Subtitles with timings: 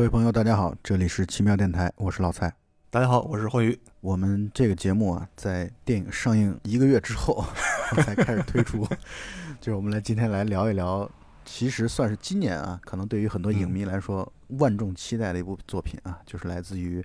[0.00, 2.50] 各位朋友，大家好，这里是奇妙电台，我是老蔡。
[2.88, 3.78] 大家好，我是霍宇。
[4.00, 7.44] 我们这个节目啊，在电影上映一个月之后
[8.02, 8.82] 才开始推出，
[9.60, 11.06] 就是我们来今天来聊一聊，
[11.44, 14.26] 其实算是今年啊，可能对于很多影迷来说
[14.58, 17.04] 万众期待的一部作品啊，就是来自于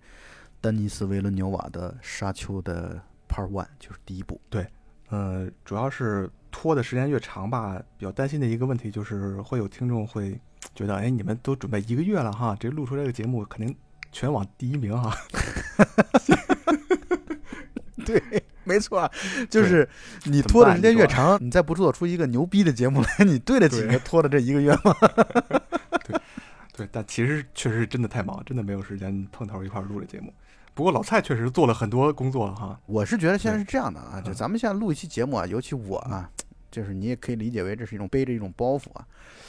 [0.61, 4.39] 丹尼斯·维伦纽瓦的《沙丘》的 Part One，就是第一部。
[4.49, 4.65] 对，
[5.09, 10.39] 呃，主要是拖的时间越长吧，比较担心的一个问题就是会有听众会
[10.73, 13.75] 觉得，哎，你们都准备一个月了哈，这录出这个节目肯定
[14.09, 15.13] 全网第一名哈。
[18.05, 18.23] 对，
[18.63, 19.11] 没错，
[19.49, 19.87] 就是
[20.23, 24.95] 你拖的时间越长，你再不做出一个牛逼的节目来， 你对得起拖的这一个月吗？
[26.07, 26.17] 对，
[26.71, 30.33] 对，但其实确实是真的太忙，真的没有时间碰头一块录这节目。
[30.73, 32.79] 不过老蔡确实做了很多工作哈。
[32.85, 36.29] 我是觉得现在是这样的啊，就咱们现在录一期节目啊，尤其我啊，
[36.75, 39.07] 就是你也可以理解为这是一种背着一种包袱啊。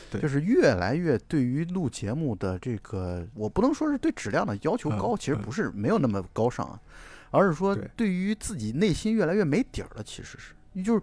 [0.09, 6.79] 对就是越来越对于录节目的这个，我不能说是对质量的要求高，其实不是没有那么高尚啊，
[7.33, 10.03] 而是说对于自己内心越来越没底儿了。
[10.05, 11.03] 其实是，就是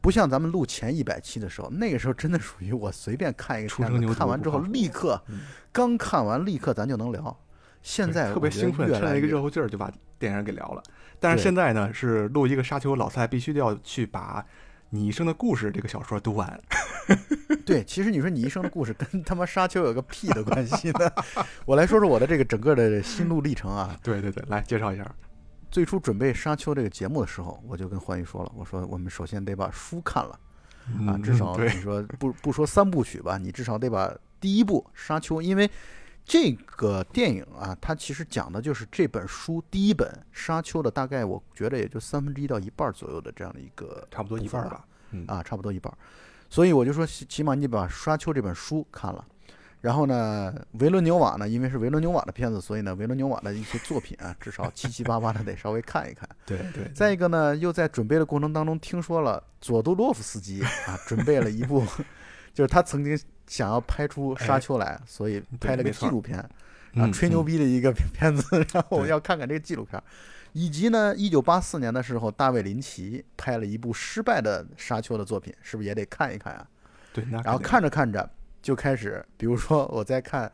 [0.00, 5.20] 不像咱们录前一百期的时候，那个时候真的属于我随便看一个片子，看完之后立刻，
[5.72, 7.36] 刚看完立刻咱就能聊。
[7.82, 10.82] 现在特别兴奋，趁一个热乎劲儿就把电影给聊了。
[11.20, 14.40] 但是现在呢，是录一个沙丘，老蔡必须得要去把
[14.94, 16.60] 《你一生的故事》这个小说读完。
[17.66, 21.10] 对，其实你说你一生的故事跟他妈沙丘有个屁的关系呢？
[21.66, 23.98] 我来说说我的这个整个的心路历程啊。
[24.04, 25.04] 对对对，来介绍一下。
[25.68, 30.38] 最初准备沙丘这个节目的时候，我就跟欢愉说了，我说我们首先得把书看了
[31.08, 35.68] 啊，至少你说不不说三部曲吧，你至少得把第一部沙丘，因为
[36.24, 44.84] 这个电影啊，它其实讲的就是这本书第一本沙丘的大概，我觉得也就三分之一到一半左右的这样的一个，差不多一半吧，
[45.26, 45.92] 啊，差不多一半。
[46.48, 49.24] 所以我就说，起码你把《沙丘》这本书看了，
[49.80, 56.28] 然后呢，维伦纽瓦呢，因为是维伦纽瓦的片子，所以呢，维伦纽瓦的一些作品啊，至少七七八八的得稍微看一看。
[56.46, 56.90] 对对。
[56.94, 61.84] 再一个呢，又在准备的过程当中听说了佐多洛夫斯基啊，准备了一部，
[62.54, 66.38] 就是他曾经想要拍出《沙丘》来，所以拍了个纪录片，
[66.94, 70.02] 啊，吹牛逼的一个片子，然后我要看看这个纪录片。
[70.52, 76.64] 以及呢，一九八四年的时候，大卫林奇拍了一部失败的沙丘的作品，是不是也得看一看啊？
[77.12, 78.30] 对，然后看着看着
[78.62, 80.50] 就开始，比如说我在看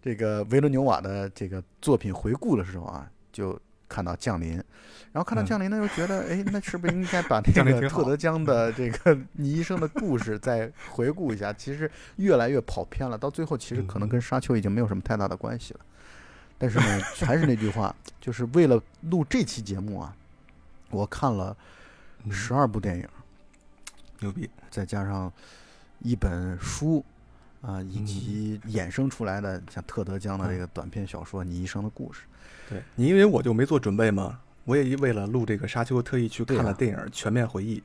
[0.00, 4.52] 这个维伦纽瓦的这个作品回顾的时候啊，就看到降临，
[5.12, 11.52] 然后看到降临呢，又觉得，哎，那是不是应该把 那个特德江的这个 你一生的故事再回顾一下？
[11.52, 15.80] 其实越来越跑偏了，到最后其实可能跟沙丘已经没有什么太大的关系了。
[16.56, 18.80] 但是呢，还是那句话， 就是为了
[19.10, 20.14] 录这期节目啊，
[20.90, 21.56] 我看了
[22.30, 23.08] 十二部电影，
[24.20, 25.32] 牛逼，再加上
[25.98, 27.04] 一本书
[27.62, 32.20] 啊，以及衍生出来的像特德·江的这个短篇小说《你一生的故事》。
[32.70, 37.82] 对你，因为我就没做准备嘛，我也为了录这个《沙丘》，特意去看了电影《全面回忆》。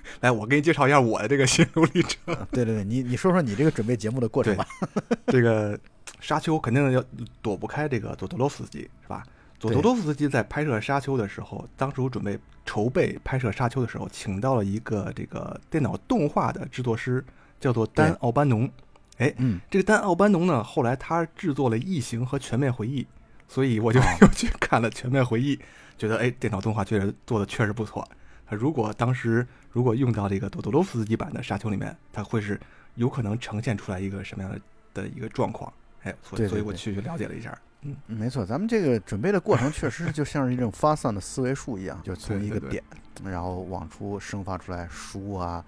[0.20, 2.36] 来，我给你介绍一下我的这个心路历程。
[2.52, 4.66] 对对对，你你说说你这个准备节目的过程吧。
[5.28, 5.78] 这个。
[6.22, 7.02] 沙丘肯定要
[7.40, 9.24] 躲不开这个佐多罗夫斯基，是吧？
[9.58, 17.24] 佐多罗夫斯基在拍摄沙丘的时候，当初准备筹备拍摄沙丘的时候，请到了一个这个电脑动画的制作师，
[17.58, 18.70] 叫做丹奥班农。
[19.16, 23.02] 哎，嗯，这个丹奥班农呢，后来他制作了《异形》和《全面回忆》，
[23.50, 25.56] 所以我就 又去看了《全面回忆》，
[25.98, 28.08] 觉得哎，电脑动画确实做的确实不错。
[28.46, 32.58] 他如果当时如果用到这个多多罗夫斯基版的沙丘里面，它会是
[32.94, 34.60] 有可能呈现出来一个什么样的
[34.94, 35.72] 的一个状况？
[36.04, 42.82] 哎，所以所以我去去了解了一下，嗯，没错，咱们这个准备的过程确实就像是一种发散的思维树一样，就从一个点，
[43.24, 45.64] 然后往出生发出来书啊、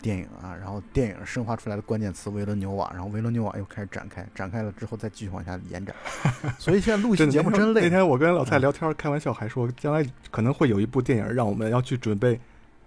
[0.00, 5.94] 电影啊，然后电影生发出来的关键词维伦纽瓦，然后维伦纽瓦又开始展开，展开了之后再继续往下延展。
[6.58, 7.82] 所以现在录期节目真累。
[7.82, 12.40] 那天我跟老蔡聊天开玩笑，还说将来可能会有一部电影让我们要去准备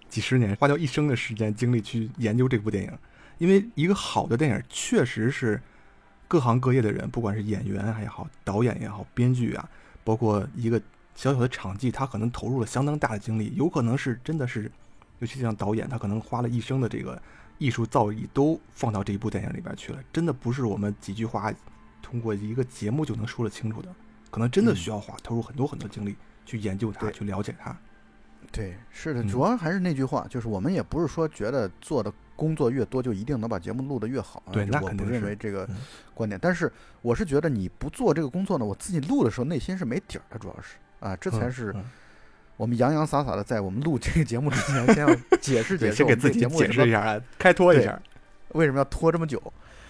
[0.09, 2.91] 几十年，花掉一生的时间精力去研究这部电影，
[3.37, 5.61] 因为一个好的电影确实是。
[6.31, 9.67] 各行各业的人，不管是演员也好，导演也好，编剧啊，
[10.03, 10.79] 包括一个
[11.15, 14.71] 小小的场记，他可能投入了相当大的精力，有可能是真的是，
[15.19, 17.21] 尤其像导演，他可能花了一生的这个
[17.57, 21.53] 艺术造诣都放到这一部电影里边去了，真的不是我们几句话
[22.01, 23.93] 通过一个节目就能说得清楚的，
[24.31, 27.77] 可能真的需要花投入很多很多精力去研究它，去了解它。
[28.51, 32.11] 对，是的，主要还是那句话，就是我们也不是说觉得做的。
[32.39, 34.41] 工作越多，就一定能把节目录得越好。
[34.53, 35.69] 对，那我不认为这个
[36.13, 36.39] 观点。
[36.41, 41.75] 但是，我是觉得你不做这个工作呢，我自己录的时候内心是没底儿的，主要是啊，这才是
[42.59, 47.97] 我们洋洋洒洒的在我们录这个节目之前，先要 解释解释，给自己解释一下啊，开脱一下，
[48.49, 49.41] 为什么要拖这么久？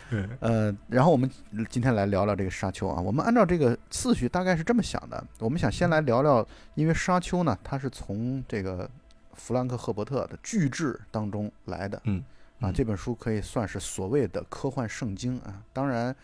[0.08, 1.28] 对，呃，然后我们
[1.68, 3.02] 今天来聊聊这个《沙丘》啊。
[3.02, 8.88] 我们按照这个次序大概是这么想的，我们想先来聊聊，因为《沙丘》呢，它是从这个
[9.34, 12.24] 弗兰克·赫伯特的巨制当中来的，嗯
[12.60, 15.64] 啊，嗯这本书可以算是所谓的科幻圣经啊。
[15.74, 16.16] 当然，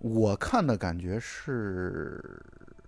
[0.00, 2.22] 我看的感觉是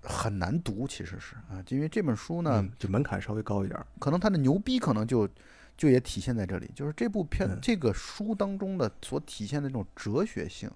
[0.04, 3.86] 很难读，其实是啊，因为这本书呢，嗯就门槛稍微高一点儿。
[3.98, 5.28] 可能它的牛逼可能就
[5.76, 7.58] 就也体现在这里，就是这部片、嗯。
[7.60, 10.70] 这个书当中的所体现的这种哲学性，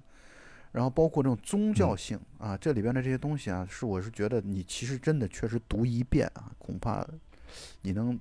[0.73, 1.99] 然后包括这种宗教嗯。
[1.99, 7.07] 性、啊，这里边的这些东西啊，是我是觉得你其实真的确实读一遍啊，恐怕
[7.83, 8.19] 你能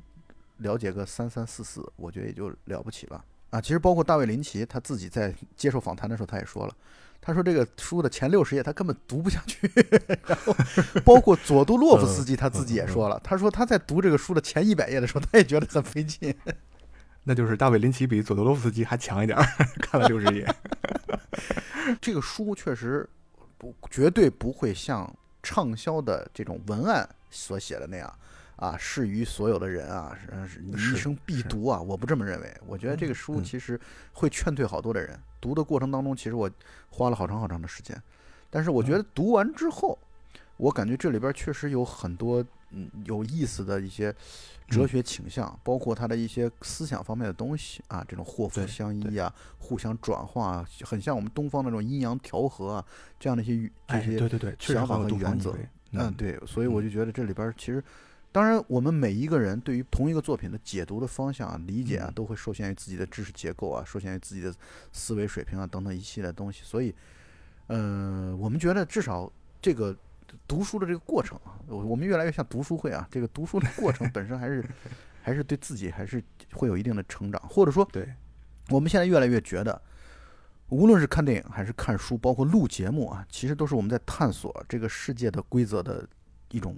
[0.58, 3.62] 了解个三三四四，我觉得也就了不起了啊。
[3.62, 6.74] 其实包括大卫林奇他自己在接受访谈的时候，他也说了。
[7.20, 9.70] 他说：“这个书的前六十页他根本读不下去，
[10.26, 10.56] 然后
[11.04, 16.34] 包括佐杜洛夫斯基他自己也说了，他说他在读这个书的前一百页的时候，他也觉得很费劲。
[17.26, 19.46] 那就是大卫林奇比佐多洛夫斯基还强一点儿，
[19.82, 20.48] 看了六十页。
[22.00, 23.10] 这个书确实
[23.58, 28.14] 不绝对不会像畅销的这种文案所写的那样
[28.58, 31.82] 啊，适于所有的人啊，是是你一生必读啊。
[31.82, 33.44] 我不这么认为，我觉得这个书嗯。
[33.44, 33.80] 其实
[34.14, 35.18] 会劝退好多的人。
[35.40, 36.50] 读的过程当中，其实我
[36.90, 37.96] 花了好长好长的时间，
[38.50, 39.98] 但是我觉得读完之后，
[40.58, 44.12] 我感觉这里边确实有很多嗯有意思的一些
[44.68, 44.88] 哲嗯。
[44.88, 52.86] 学倾向，包括他的一些思想方面的东西啊，这种祸福相依啊，互相转化啊，很像我们东方那种阴阳调和啊，
[53.20, 55.56] 这样的一些语这哎，些对对对，想法和原则。
[55.92, 57.82] 嗯，对，所以我就觉得这里边儿其实，
[58.38, 62.14] 当然我们每一个人对于同一个作品的解读的方向啊、理解啊，嗯。
[62.14, 64.54] 都会受限于自己的知识结构啊，受限于自己的
[64.94, 66.62] 思维水平啊等等一系列东西。
[66.64, 66.94] 所以，
[67.66, 69.28] 呃，我们觉得至少
[69.60, 69.98] 这个
[70.48, 74.64] 读书的这个过程啊，我我们越来越像读书会啊，这个读书的过程本身还是
[75.24, 76.24] 还是对自己还是
[76.54, 78.08] 会有一定的成长，或者说对，
[78.70, 79.82] 我们现在越来越觉得，
[80.70, 86.08] 无论是看电影还是看书，包括录节目啊，其实都是我们在探索这个世界的规则的
[86.52, 86.78] 一种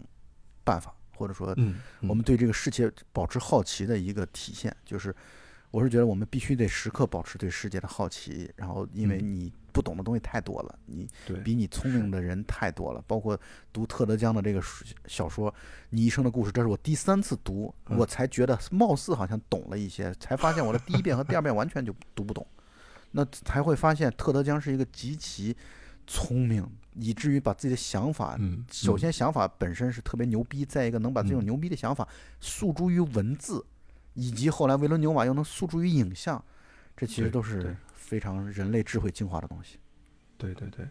[0.63, 1.75] 办法，或者说嗯，
[2.07, 4.74] 我们对这个世界保持好奇的一个体现。
[4.86, 5.13] 就是，
[5.71, 9.36] 我是觉得我们必须得时刻保持对世界的好奇，然后因为嗯。
[9.36, 11.07] 你不懂的东西太多了，你
[11.44, 13.39] 比你聪明的人太多了，包括
[13.71, 14.60] 读特德·江的这个
[15.06, 15.50] 小说
[15.92, 17.95] 《你一生的故事》，这是我第三次读，嗯。
[17.95, 22.45] 我才觉得貌似好像懂了一些，才发现我的第一遍和第二遍完全就读不懂，
[23.12, 25.56] 那才会发现特德·江是一个极其
[26.07, 26.68] 聪明，
[27.00, 28.38] 以至于把自己的想法，
[28.72, 32.07] 首先想法本身是特别牛逼，再一个能把这种嗯牛逼的想法
[32.40, 33.66] 诉诸于文字，
[34.13, 36.44] 以及后来维伦纽瓦又能诉诸于影像，
[36.96, 39.78] 这其实都是非常人类智慧进化的东西。
[40.38, 40.88] 对对对，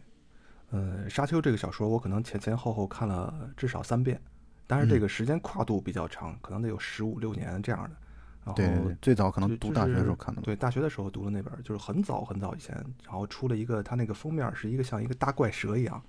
[0.70, 4.20] 呃，《沙丘》这个小说我可能前前后后看了至少三遍，
[4.66, 7.96] 但是这嗯个时间跨度比较长，可能得有十五六年这样的。
[8.44, 10.44] 然后最早可能读大学的时候看的吧。
[10.44, 16.02] 对，大学的时候读的那本儿，就是很早很早以前，然后出了一个，它那个封面是一个像一个大怪蛇一样，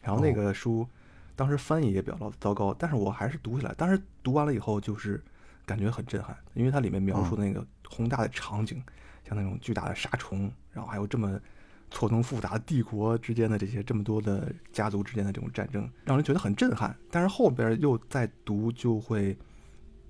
[0.00, 0.88] 然后那哦个书
[1.36, 5.22] 当时翻译也比较糟糕，但是我还是读起来，当时读完了以后就是
[5.66, 8.82] 感觉很震撼，因为它里面描述的那个宏大的场景，
[9.28, 11.38] 像那种巨大的沙虫，然后还有这么
[11.90, 16.96] 错综复杂的帝国之间的这些这么多的家族之间的这种战争，让人觉得很震撼。
[17.10, 19.36] 但是后边儿又再读就会，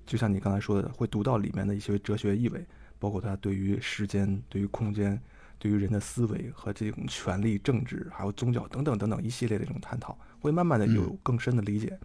[0.05, 2.65] 就像你刚才说的，会读到里面的一些哲学意味，
[2.99, 5.19] 包括他对于时间、对于空间、
[5.57, 11.97] 对于人的思维和这种权力、政治，还有宗教等等等等一系列的这种探讨，会慢慢的有嗯更深的理解。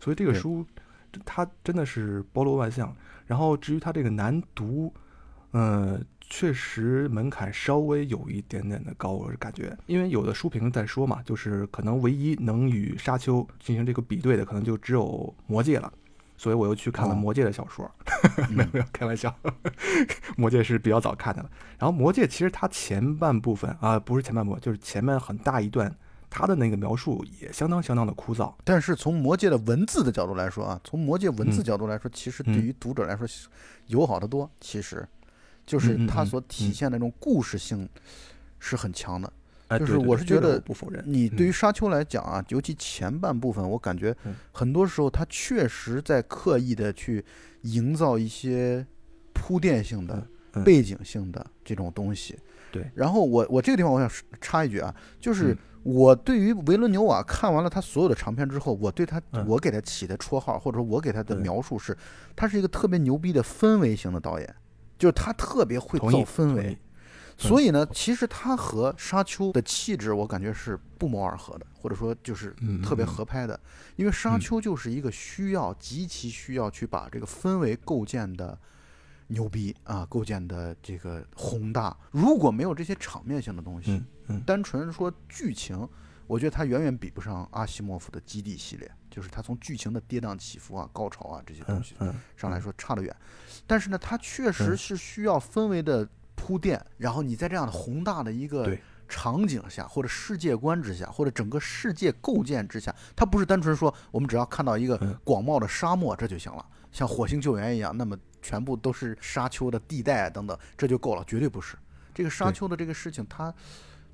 [0.00, 0.66] 所以这个书，
[1.24, 2.94] 它真的是包罗万象。
[3.26, 4.92] 然后至于它这个难读，
[5.52, 15.04] 呃，确实门槛稍微有一点点的高，我是感觉，因为有的书评在说嘛，就是可能唯一能与《沙丘》进行这个比对的，可能就只有
[15.46, 15.90] 《魔戒》了。
[16.36, 17.90] 所以我又去看了《哦魔戒》的小说，
[18.50, 19.34] 没有嗯没有开玩笑，
[20.36, 21.50] 《魔戒》是比较早看的了。
[21.78, 25.94] 然后《魔戒》其实它前半部分啊，不是前半部分，就是前面很大一段，
[26.28, 28.52] 它的那个描述也相当相当的枯燥。
[28.64, 33.26] 但是从魔界的文字的角度来说啊，从魔界文字嗯角度来说，其实对嗯于读者来说
[33.86, 34.50] 友好的多。
[34.60, 35.06] 其实，
[35.64, 37.88] 就是它所体嗯现的那种故事性
[38.58, 39.28] 是很强的。
[39.28, 41.02] 哎，就是我是觉得不否认。
[41.06, 47.24] 你对于嗯沙丘来讲啊，尤其前半部分，我感觉嗯很多时候他确实在刻意的去
[47.62, 48.86] 营造一些
[49.32, 50.26] 铺垫性的、
[50.64, 52.38] 背景性的这种东西。
[52.70, 61.96] 对然后我我这个地方我想插一句啊，就是嗯我对于维伦纽瓦看完了他所有的长片之后，我对他嗯我给他起的绰号，或者说我给他的描述是，
[62.34, 64.54] 他是一个特别牛逼的氛围型的导演，
[64.98, 66.76] 就是他特别会造氛围。
[67.36, 73.58] 所以呢，其实它和沙丘的气质，我感觉是不谋而合的，或者说就是嗯特别合拍的。
[73.96, 78.58] 因为沙嗯丘就是一个需要极其需要去把这个氛围构建的
[79.28, 81.96] 牛逼啊，构建的这个宏大。
[82.10, 84.02] 如果没有这些场面性的东西，
[84.46, 85.88] 单纯说剧情，
[86.26, 91.94] 我觉得它远远比不上阿西莫夫的《基地》系列，就是它从剧情的跌宕起伏啊、高潮啊这些东西
[92.36, 93.14] 上来说差得远。
[93.66, 96.08] 但是呢，它确实嗯是需要氛围的
[96.44, 98.76] 铺垫，然后你在这样的宏大的一个
[99.08, 105.16] 场景下，或者世界观之下，或者整个世界构建之下，它不是单纯说我们只要看到一个嗯。
[105.24, 111.78] 广袤的沙漠这就行了，像火星救援一样，那么全部都是沙丘的地带啊等等，这就够了，绝对不是。
[112.12, 113.52] 这个沙丘的这个事情，它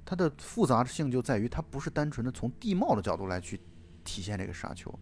[0.04, 3.60] 它的复杂性就在于它不是单纯的从地貌的角度来去
[4.04, 4.96] 体现这个沙丘，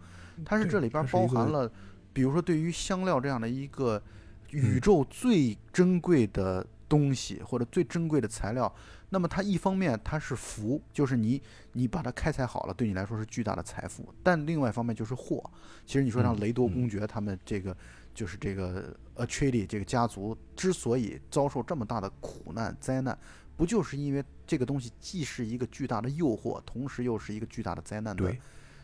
[0.47, 1.71] 它是这里边包含了，
[2.15, 4.03] 比如说对于香料这样的一个
[4.51, 8.73] 宇嗯宙最珍贵的东西或者最珍贵的材料，
[9.11, 11.41] 那么它一方面它是福，就是你
[11.73, 15.43] 你把它开采好了，对你来说是巨大的财富，但另外一方面就是祸。
[15.87, 17.77] 其实你说像嗯雷多嗯公爵他们这个。
[18.15, 23.17] 就是这个 Atreides 这个家族之所以遭受这么大的苦难灾难，
[23.57, 28.35] 不就是因为这个东西既是一个巨大的诱惑，同时又是一个巨大的灾难的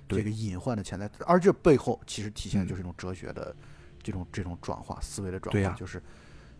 [0.06, 3.52] 这个隐患的潜在，而这背后其实体现的嗯就是一种哲学的
[4.00, 6.00] 这种这种转化思维的转化，就是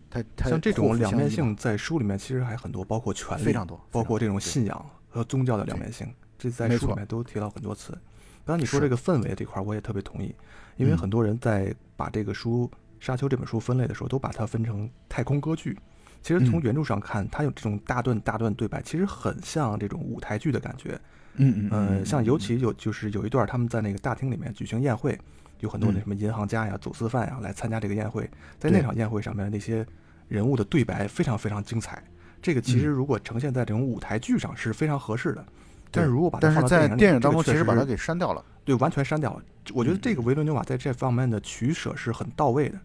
[0.09, 6.07] 它它像这种两面性在书里面其实还很多，包括权力，非常多，包括这种信仰和宗教的两面性，
[6.37, 7.97] 这在书里面都提到很多次。
[8.45, 10.33] 刚才你说这个氛围这块，我也特别同意，
[10.77, 12.69] 因为嗯很多人在把这个书
[12.99, 15.77] 《沙丘》这本书分类的时候，都把它分成太空歌剧。
[16.21, 20.99] 其实从嗯原著上看，它有这种大段大段对白，其实很像这种舞台剧的感觉。
[21.37, 25.19] 嗯嗯呃，像尤其有就是有一段他们在那个大厅里面举行宴会，
[25.59, 29.85] 有很多那嗯什么银行家呀、走私犯呀来参加这个宴会，在那场宴会上面那些
[30.27, 32.03] 人物的对白非常非常精彩。
[32.41, 32.89] 这个其实嗯。
[32.89, 35.45] 如果呈现在这种舞台剧上是非常合适的，
[35.91, 39.43] 但是如果把它但是在电影当中其实把它给删掉了，对完全删掉了。
[39.73, 42.75] 我觉得这个嗯维伦纽瓦在这方面的取舍是很到位的，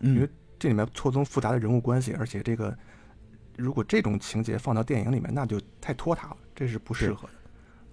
[0.00, 2.76] 因嗯为这里面错综复杂的人物关系，而且这个
[3.56, 7.34] 如果这种情节放到电影里面，那就太拖沓了，这是不适合的。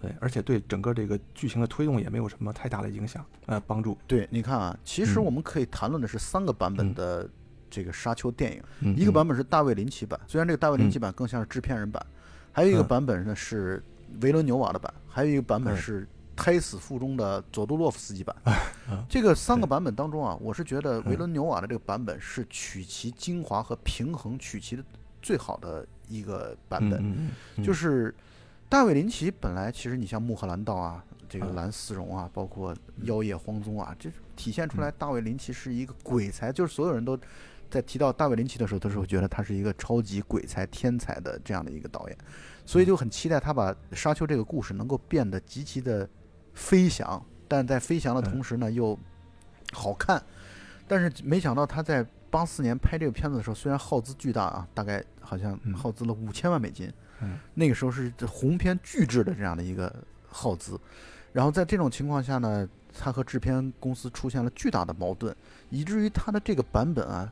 [0.01, 3.97] 对，而且对整个这个剧情的推动也没有什么太大的影响，呃，帮助。
[4.05, 5.23] 对，你看啊，其实嗯。
[5.25, 6.93] 我们可以谈论的是三个版本嗯。
[6.93, 7.29] 的
[7.69, 9.13] 这个沙丘电影，嗯一个嗯。
[9.13, 12.05] 版本是大卫林奇版，虽然这个大卫林奇版更像是制片人版，
[12.51, 12.87] 还有一个嗯。
[12.87, 13.81] 版本呢是
[14.21, 15.77] 维伦纽瓦的版，还有一个版本嗯。
[15.77, 18.35] 是胎死腹中的佐杜洛夫斯基版。
[18.89, 21.17] 嗯这个三个版本当中啊，我是觉得维嗯。
[21.17, 24.83] 伦纽瓦的这个版本是取其精华和平衡取其的
[25.21, 27.29] 最好的一个版本。
[27.63, 28.13] 就是
[28.67, 31.55] 大卫林奇本来其实你像穆赫兰道啊，这个嗯。
[31.55, 37.17] 蓝丝绒啊，包括妖夜荒踪啊，这体现出来大卫林奇是一个鬼才，就是所有人都
[37.69, 42.17] 在提到大卫林奇的时候，都是会觉得他是一个超级鬼才、天才的这样的一个导演，
[42.65, 46.07] 所以就很期待他把沙丘这个故事能够变得极其的
[46.53, 48.97] 飞翔，但在飞翔的同时呢又
[49.71, 50.21] 好看，
[50.87, 55.73] 但是没想到他在八四年拍这个片子的时候，虽然耗资巨大啊，大概好像嗯。
[55.73, 56.93] 耗资了五千万美金，嗯
[57.53, 59.93] 那个时候是这鸿篇巨制的这样的一个
[60.27, 60.79] 耗资，
[61.31, 65.35] 然后在这种情况下呢，他和制片公司出现了巨大的矛盾，
[65.69, 67.31] 以至于他的这个版本啊，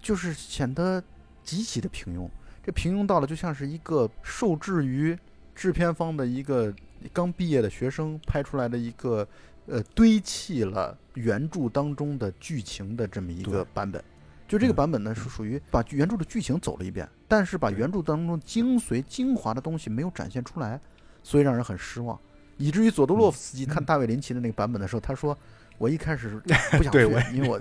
[0.00, 1.02] 就是显得
[1.42, 2.28] 极其的平庸。
[2.64, 5.18] 这平庸到了就像是一个受制于
[5.54, 6.74] 制片方的一个
[7.12, 9.26] 刚毕业的学生拍出来的一个
[9.66, 14.02] 呃堆砌了原著当中的剧情的这么一个版本。
[14.48, 20.80] 就这个嗯版本呢，是属于把原著的剧情走了一遍，但是把原著当中精髓、精华的东西没有展现出来，
[21.22, 22.18] 所以让人很失望。
[22.56, 25.36] 以至于佐多洛夫斯基看嗯大卫林奇的那个版本的时候，他说
[25.78, 26.28] ：“我一开始
[26.72, 26.98] 不想 去，
[27.32, 27.60] 因为我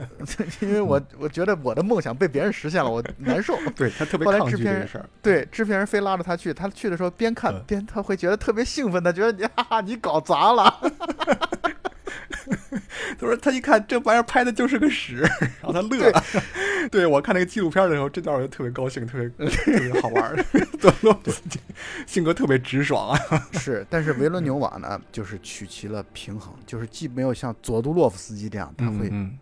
[0.62, 3.56] 因为我我觉得我的梦想被别人实现了，我难受。
[3.78, 5.08] 对他特别抗拒这个事儿。
[5.22, 10.80] 对，制片人非拉着他去，他去的时候边看嗯边他会觉得特别兴奋，他觉得你哈哈你搞砸了。
[13.18, 15.18] 他说他一看这玩意儿拍的就是个屎，
[15.62, 16.24] 然后他乐了。
[16.92, 20.44] 对我看那个纪录片的时候，这段我就特别高兴，特别 特别好玩儿。
[20.80, 21.60] 佐洛夫斯基
[22.06, 23.20] 性格特别直爽啊。
[23.54, 29.38] 是，但是维伦纽瓦呢，就是取其了平衡，就是既没有像佐杜洛夫斯基这样，他会，嗯，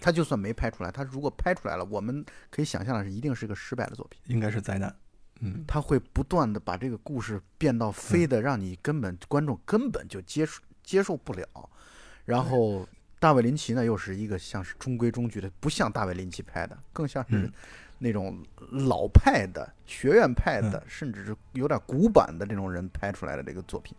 [0.00, 4.20] 他就算没拍出来，他如果拍出来了，我们可以想象的是，一定是个失败的作品。
[4.26, 4.94] 应该是灾难。
[5.40, 11.44] 嗯，他会不断的把这个故事变到非的，让你根本观众根本就接受接受不了。
[12.24, 12.86] 然后
[13.18, 17.52] 大卫林奇呢，又是一个像是中规中矩的，不像大卫林奇拍的，更像是嗯
[17.98, 18.38] 那种
[18.70, 23.96] 老派的学院派的，嗯甚至是有点古板的这种人拍出来的这个作品。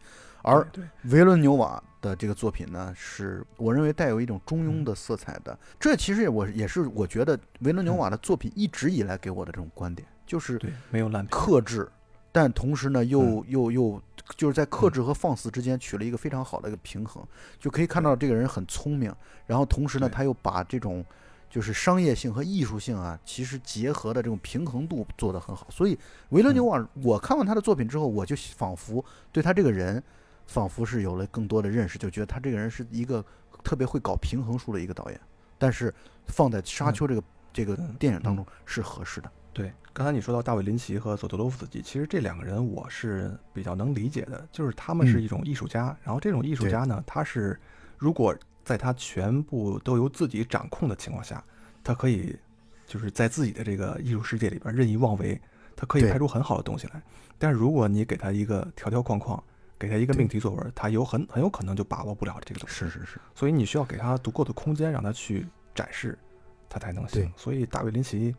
[0.48, 0.68] 而，
[1.06, 5.58] 维伦纽瓦的这个作品呢，是我认为带有一种中庸的色彩的。
[5.80, 11.26] 这其实我也是我觉得维伦纽瓦的作品一直以来给我的这种观点，就是，没有烂。
[11.26, 11.90] 克制，
[12.36, 13.46] 但同时呢，又嗯。
[13.48, 14.02] 又又
[14.36, 17.24] 就是在克制和放肆之间取了一个非常好的一个平衡，
[17.60, 19.14] 就可以看到这个人很聪明，
[19.46, 21.06] 然后同时呢，他又把这种
[21.48, 25.68] 就是商业性和艺术性啊，其实结合的这种平衡度做得很好。
[25.70, 25.96] 所以
[26.30, 30.02] 维伦纽瓦，我看完他的作品之后，我就仿佛对他这个人，
[30.48, 33.24] 仿佛是有了更多的认识，就觉得他这个人是一个
[33.64, 35.22] 特别会搞平衡术的一个导演。
[35.60, 35.94] 但是
[36.26, 37.24] 放在《沙丘》这个
[37.54, 39.32] 这个电影当中是合适的。
[39.56, 47.58] 对，刚才你说到大卫林奇和佐多洛夫斯基，其实这两个人我是比较能理解的，就是他们是一种艺术家，然后这种艺术家呢，他是
[47.98, 48.36] 如果
[48.66, 51.42] 在他全部都由自己掌控的情况下，
[51.82, 52.38] 他可以
[52.86, 55.40] 就是在自己的这个艺术世界里边任意妄为，
[55.74, 57.02] 他可以拍出很好的东西来。
[57.38, 59.42] 但是如果你给他一个条条框框，
[59.80, 62.76] 给他一个命题作文，他有很很有可能就把握不了这个东西。
[62.76, 66.20] 是是是，所以你需要给他足够的空间，让他去展示，
[66.68, 67.32] 他才能行。
[67.38, 68.36] 所以大卫林奇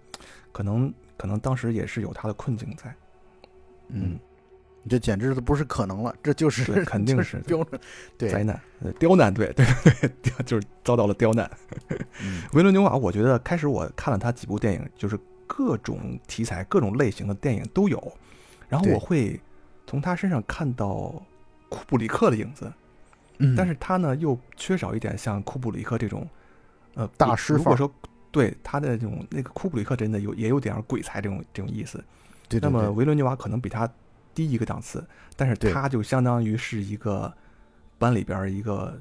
[0.53, 0.93] 可能。
[1.17, 2.95] 可能当时也是有他的困境在，
[3.89, 4.19] 嗯，
[4.89, 7.39] 这简直都不是可能了，这就是肯定是。
[7.47, 7.81] 标准
[8.19, 8.61] 灾难，
[8.99, 9.67] 刁难，对 对
[10.23, 11.51] 对，就是遭到了刁难。
[12.53, 18.13] 维伦纽瓦，我觉得开始我看了他几部电影，就是各种题材、各种类型的电影都有，
[18.69, 19.41] 然后我会
[19.87, 21.15] 从他身上看到
[21.69, 22.73] 库布里克的影子，
[23.39, 23.55] 嗯。
[23.57, 26.29] 但是他呢又缺少一点像库布里克这种
[26.95, 27.55] 呃大师。
[27.55, 27.91] 如果说
[28.37, 32.05] 对他的这种那个库布里克真的有也有点鬼才这种这种意思，
[32.49, 32.61] 对。
[32.61, 33.91] 那么维伦纽瓦可能比他
[34.35, 35.03] 低一个档次，
[35.37, 37.33] 但是他就相当于是一个
[37.99, 39.01] 班里边一个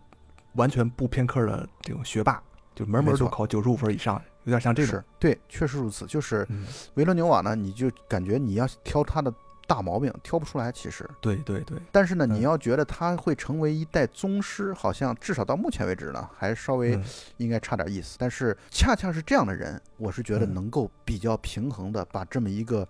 [0.53, 2.41] 完全不偏科的这种学霸，
[2.73, 5.03] 就门门都考九十五分以上，有点像这种。
[5.19, 6.05] 对，确实如此。
[6.05, 6.47] 就是
[6.93, 9.33] 维伦纽瓦呢，你就感觉你要挑他的。
[9.67, 11.09] 大毛病挑不出来，其实。
[11.19, 16.99] 对对对，但是呢，你要觉得他会成为一代宗师，好像至少到目前为止呢，还稍微
[17.37, 18.17] 应该差点意思。
[18.19, 22.87] 但是恰恰是这样的人，我是觉得能够比较平衡的把这么一个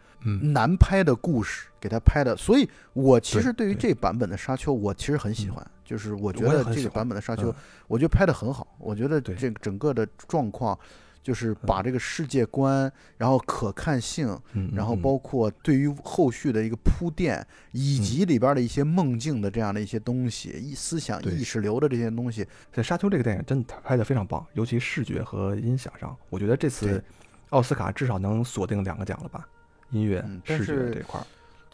[0.53, 2.35] 难拍的故事给他拍的。
[2.35, 7.53] 所以我其实对于这版本的沙丘，我其实很喜欢，就是我觉得这个版本的沙丘，
[7.87, 10.77] 我觉得拍的很好，我觉得这个整个的状况。
[11.25, 14.39] 就是把这个世界观，然后可看性，
[14.75, 27.03] 然后包括对于后续的一个铺垫，以及里边的一些梦境的这样的一些东西，意思想意识流的这些东西，在《沙丘》这个电影真的拍的非常棒，尤其视觉和音响上，我觉得这次
[27.49, 29.47] 奥斯卡至少能锁定两个奖了吧？
[29.89, 31.25] 音乐、视觉这块儿。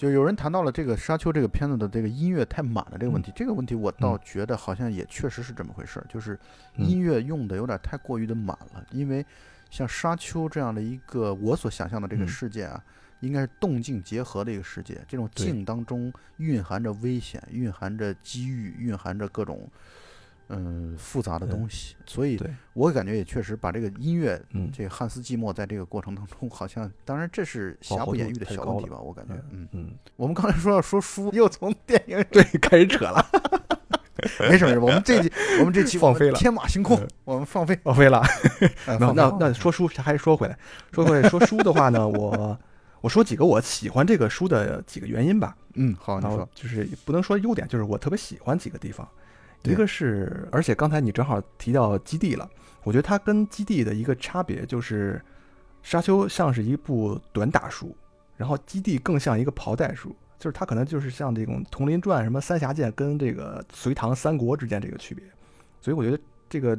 [0.01, 6.39] 就有人谈到了这个《沙丘》这个片子的这个音乐太满了这个问题，这个问题我倒觉得好像也确实是这么回事儿，就是
[6.75, 8.83] 音乐用的有点太过于的满了。
[8.89, 9.23] 因为
[9.69, 12.83] 像《沙丘》这样的一个我所想象的这个世界啊，
[13.19, 19.69] 应该是动静结合的一个世界，这种静当中蕴含着危险，蕴含着机遇，蕴含着各种。
[20.49, 22.37] 嗯，复杂的东西，所以
[22.73, 29.91] 我感觉也确实把这个音乐，嗯，这个汉斯季默在这个过程当中，好像，当然这是瑕不掩瑜的小问题吧，我感觉，嗯嗯。
[30.17, 33.25] 我们刚才说要说书，又从电影 对开始扯了，
[34.49, 38.21] 没事没事，我们这期我们这期 放飞了，天马行空，我们放飞放飞了。
[38.85, 40.57] 那那那说书还是说回来，
[40.91, 42.59] 说回来说书的话呢，我
[42.99, 45.55] 我说几个我喜欢这个书的几个原因吧。
[45.75, 49.07] 嗯，好，你说，就是不能说优点，就是我特别喜欢几个地方。
[49.63, 52.49] 一个是，而且刚才你正好提到基地了，
[52.83, 55.23] 我觉得它跟基地的一个差别就是，
[55.83, 57.95] 沙丘像是一部短打书，
[58.37, 65.23] 然后基地更像一个袍带书，就是它可能就是像这种《佟林传》什么三峡剑跟这个隋唐三国之间这个区别，
[65.79, 66.19] 所以我觉得
[66.49, 66.75] 这个，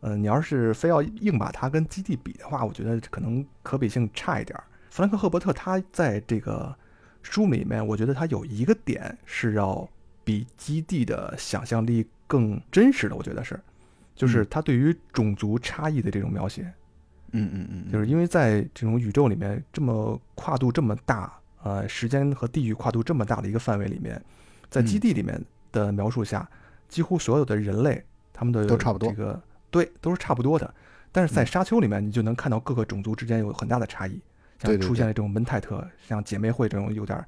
[0.00, 4.58] 呃，你要是非要硬把它跟基地比的话，我觉得可能可比性差一点。
[4.90, 6.76] 弗兰克·赫伯特他在这个
[7.22, 9.88] 书里面，我觉得他有一个点是要。
[10.30, 13.58] 比基地的想象力更真实的，我觉得是，
[14.14, 16.72] 就是他对于种族差异的这种描写，
[17.32, 21.32] 嗯嗯嗯，就是因为在这种宇宙里面这么跨度这么大，
[21.64, 24.22] 呃，时间和地域跨度这么大的一个范围里面，
[24.68, 26.48] 在基地里面的描述下，
[26.88, 28.00] 几乎所有的人类
[28.32, 30.72] 他们的都差不多，这个对都是差不多的，
[31.10, 34.20] 但是在沙丘里面，你就能看到各个种族之间有很大的差异，
[34.60, 37.18] 像出现了这种门泰特，像姐妹会这种有点。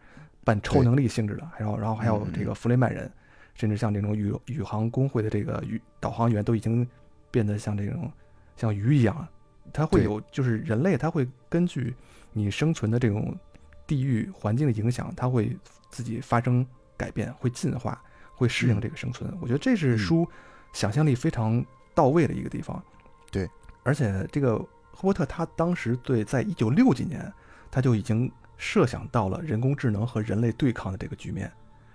[0.44, 3.10] 半超能力性质的，还有然后还有这个弗雷曼人，
[3.54, 6.84] 甚至像这种宇宇航工会的这个宇导航员都已经
[7.30, 8.10] 变得像这种
[8.56, 9.26] 像鱼一样，
[9.72, 11.94] 它会有就是人类，它会根据
[12.32, 13.32] 你生存的这种
[13.86, 15.56] 地域环境的影响，它会
[15.90, 18.02] 自己发生改变，会进化，
[18.34, 19.32] 会适应这个生存。
[19.40, 20.28] 我觉得这是书
[20.72, 22.82] 想象力非常到位的一个地方。
[23.30, 23.48] 对，
[23.84, 27.32] 而且这个赫伯特他当时对，在一九六几年
[27.70, 28.28] 他就已经。
[28.62, 31.50] 设想到了人工智能和人类对抗的这个局面，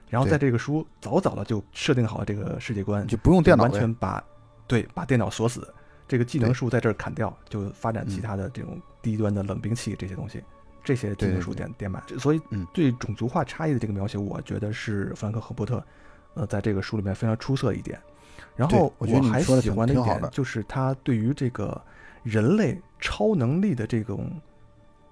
[0.09, 4.21] 然后在这个书早早的就设定好了这个世界观，就不用电脑，完全把
[4.67, 5.73] 对把电脑锁死，
[6.09, 10.43] 这个技能树在这儿砍掉，就发展其他的这种低端的冷兵器这些东西，
[10.83, 11.71] 这些技能树点。
[11.77, 12.03] 点满。
[12.19, 12.41] 所以，
[12.73, 15.81] 对种族化差异的这个描写，我觉得是弗兰克·赫伯特，
[16.33, 17.97] 呃，在这个书里面非常出色一点。
[18.57, 21.81] 然后我还喜欢的一点就是他对于这个
[22.23, 24.29] 人类超能力的这种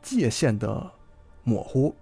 [0.02, 0.92] 界限的
[1.46, 1.96] 模糊。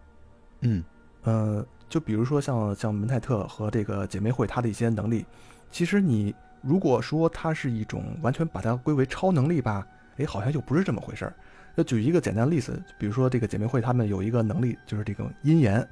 [0.62, 0.84] 嗯
[1.22, 5.24] 呃，就比如说像像门泰特和这个姐妹会，她的一些能力，
[5.70, 11.34] 其实你如果说它是一种完全把它归为超能力吧，哎，好像又不是这么回事儿。
[11.78, 15.88] 就举一个简单的例子，比如说这个姐妹会，她们有一个能力，就是这个阴言，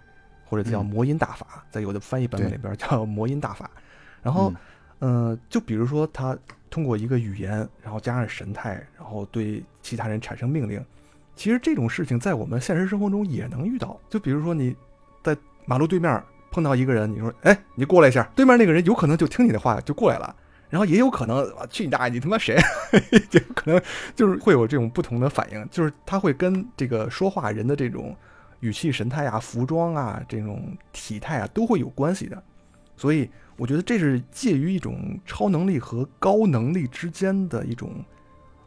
[0.46, 3.70] 或者叫嗯魔音大法，在有的翻译版本里边叫魔音大法。
[4.22, 4.54] 然后
[5.00, 6.38] 嗯，呃，就比如说他
[6.70, 10.84] 通过一个语言，然后加上神态，然后对其他人产生命令。
[11.36, 14.00] 其实这种事情在我们现实生活中也能遇到。
[14.10, 14.76] 就比如说你
[15.24, 20.36] 在马路对面碰到一个人，你说：“哎，你过来一下。”对面那个人有可能就听你的话就过来了，
[20.70, 22.58] 然后也有可能，去你大爷，你他妈谁？
[23.12, 23.82] 也有可能
[24.16, 28.16] 就是会有这种不同的反应，就是他会跟这个说话人的这种
[28.60, 32.44] 语气、神态啊、服装啊、这种体态啊都会有关系的。
[32.98, 37.90] 所以我觉得这是介于一种超能力和高能力之间的一种，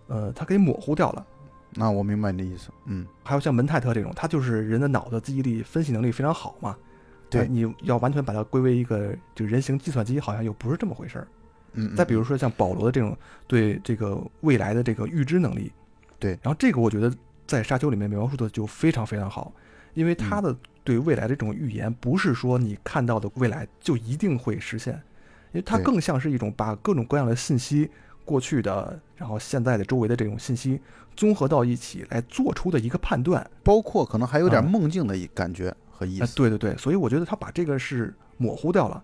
[0.09, 1.27] 呃，它给模糊掉了。
[1.75, 2.71] 那我明白你的意思。
[2.87, 6.77] 嗯，还有像门泰特这种，他就是人的脑子记忆力、分析能力非常好嘛。
[7.31, 11.29] 对呃你要完全把它归为一个就人形计算机，好像又不是这么回事儿。
[11.73, 15.73] 嗯，再比如说像保罗的这种对这个未来的这个预知能力，
[16.19, 17.13] 对然后这个我觉得
[17.47, 19.53] 在沙丘里面描述的就非常非常好，
[19.95, 24.95] 因为他的对未来的这种预言，不是说你看到的未来就一定会实现，
[25.53, 27.91] 因为它更像是一种把各种各样的信息，
[28.25, 30.81] 过去的，然后现在的周围的这种信息
[31.17, 33.49] 综合到一起来做出的一个判断。
[33.63, 36.37] 包括可能还有点啊梦境的一感觉和意哎，思。
[36.37, 39.03] 对对对，所以我觉得他把这个是模糊掉了。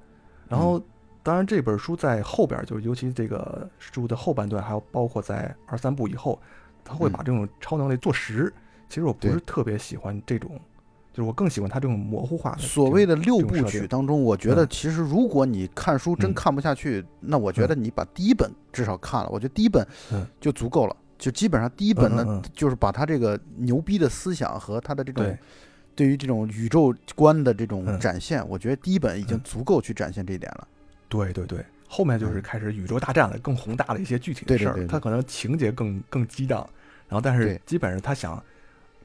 [0.49, 0.83] 然后，嗯
[1.23, 6.41] 当然这本书在后边儿，就是尤其这个书的后半段，还有包括在二三部以后，
[6.83, 8.51] 他会嗯把这种超能力做实。
[8.89, 10.59] 其实我不是特别喜欢这种，
[11.13, 12.59] 就是我更喜欢他这种模糊化的。
[12.63, 20.97] 所谓的六部曲当中，我觉得嗯其实如果你看书真嗯看不下去，那我觉得你把第一本至少看了，我觉得第一本嗯就足够了。
[21.21, 22.51] 就基本上第一本呢，嗯嗯嗯。
[22.53, 25.39] 就是把他这个牛逼的思想和他的这种对。
[25.95, 28.01] 对于这种宇宙观的这种嗯。
[28.01, 29.41] 展现，我觉得第一本已经嗯。
[29.45, 30.67] 足够去展现这一点了。
[31.09, 32.43] 对对对，后面就是嗯。
[32.43, 34.87] 开始宇宙大战了，更宏大的一些具体的事儿。
[34.87, 36.67] 他可能情节更更激荡，
[37.07, 38.43] 然后但是基本上他想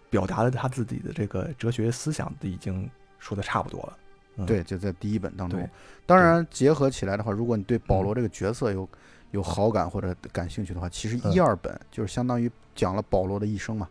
[0.10, 3.98] 表达的他自己的这个哲学思想已经说的差不多了。
[4.38, 4.46] 嗯。
[4.46, 5.68] 对，就在第一本当中。
[6.06, 8.16] 当然，结合起来的话，如果你对保罗嗯。
[8.16, 8.88] 这个角色有
[9.36, 11.32] 有好感或者感兴趣的话，其实嗯。
[11.34, 13.88] 一二本就是相当于讲了保罗的一生嘛，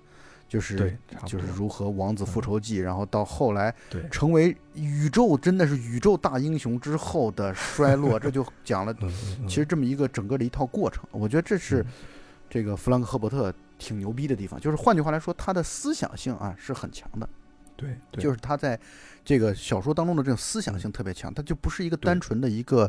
[0.48, 2.42] 就是就是如何王子复嗯。
[2.42, 3.74] 仇记，然后到后来，
[4.10, 8.96] 成为宇宙真的是宇宙大英雄之后的衰落，这就讲了
[9.46, 11.04] 其实这么一个整个的一套过程。
[11.10, 11.86] 我觉得这是嗯。
[12.50, 17.28] 这个弗兰克·赫伯特挺牛逼的地方，就是换句话来说，他的思想性啊是很强的，
[17.74, 18.22] 对，对。
[18.22, 18.78] 就是他在
[19.24, 22.88] 这个小说当中的这种思想性特别强，他就不是一个单纯的一个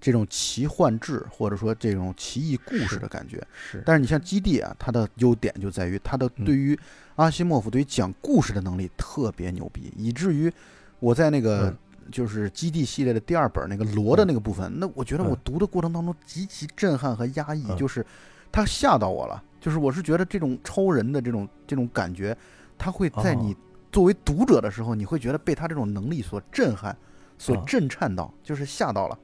[0.00, 3.44] 这种奇幻志或者说这种奇异故事的感觉。
[3.54, 6.44] 是，但是你像基地啊，它的优点就在于它的嗯。
[6.44, 6.78] 对于
[7.16, 10.52] 阿西莫夫对于讲故事的能力特别牛逼，以至于
[11.00, 11.76] 我在那个嗯。
[12.12, 17.76] 就是基地系列的第二本那个罗的那个部分，那我觉得我嗯读的过程当中极其震撼和压抑，嗯。
[17.76, 18.06] 就是
[18.52, 22.36] 他吓到我了，就是我是觉得这种超人的这种这种感觉，
[22.78, 23.38] 他会在哦。
[23.42, 23.56] 你
[23.90, 26.96] 作为读者的时候，你会觉得被他这种能力所震撼、
[27.38, 27.64] 所嗯。
[27.66, 29.18] 震颤到，就是吓到了，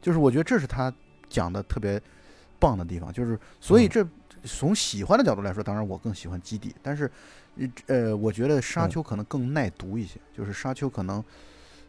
[0.00, 0.92] 就是我觉得这是他
[1.28, 2.00] 讲的特别
[2.58, 3.88] 棒的地方，就是所以嗯。
[3.88, 4.06] 这
[4.44, 7.10] 从喜欢的角度来说，当然我更喜欢基地，但是
[7.88, 8.90] 呃，我觉得沙嗯。
[8.90, 11.22] 丘可能更耐读一些，就是沙丘可能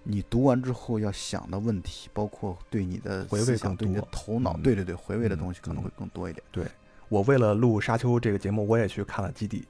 [0.02, 6.43] 你读完之后要想的问题，包括对你的回味思想、对你的头脑，嗯对对对，回味的嗯东西可能嗯会更多一点。
[6.52, 6.65] 对
[7.08, 9.63] 我为了录《沙丘》这个节目，我也去看了《基地》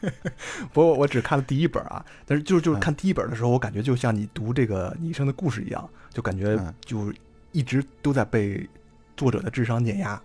[0.72, 2.80] 不过我只看了第一本啊，但是就是就是嗯。
[2.80, 6.74] 看第一本的时候，我感觉就像你读这个你一生的故事一样，就感觉嗯。
[6.84, 7.12] 就
[7.52, 8.68] 一直都在被
[9.16, 10.20] 作者的智商碾压，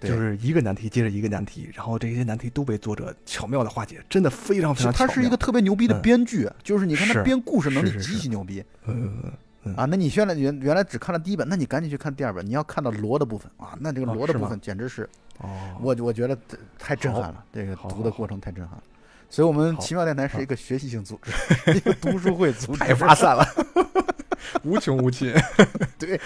[0.00, 0.10] 对。
[0.10, 5.06] 就是一个难题接着一个难题，然后这些难题都被作者巧妙的化解，真的非常非常巧妙。
[5.06, 8.64] 他是一个特别牛逼的嗯编剧，就是你看他编故事能力极其牛逼。
[8.86, 9.32] 嗯嗯
[9.64, 9.84] 嗯啊。
[9.84, 13.50] 那你原来原原来只看了第一本，那你赶紧去看第二本，你要看到罗的部分。
[13.56, 15.48] 啊，那这个罗的部分简直是哦，
[15.80, 18.82] 我我觉得这太震撼了，这个读的过程太震撼了。
[19.34, 21.32] 所以，我们奇妙电台是一个学习性组织，
[21.74, 23.44] 一个读书会组织，太发散了，
[24.62, 25.34] 无穷无尽。
[25.98, 26.20] 对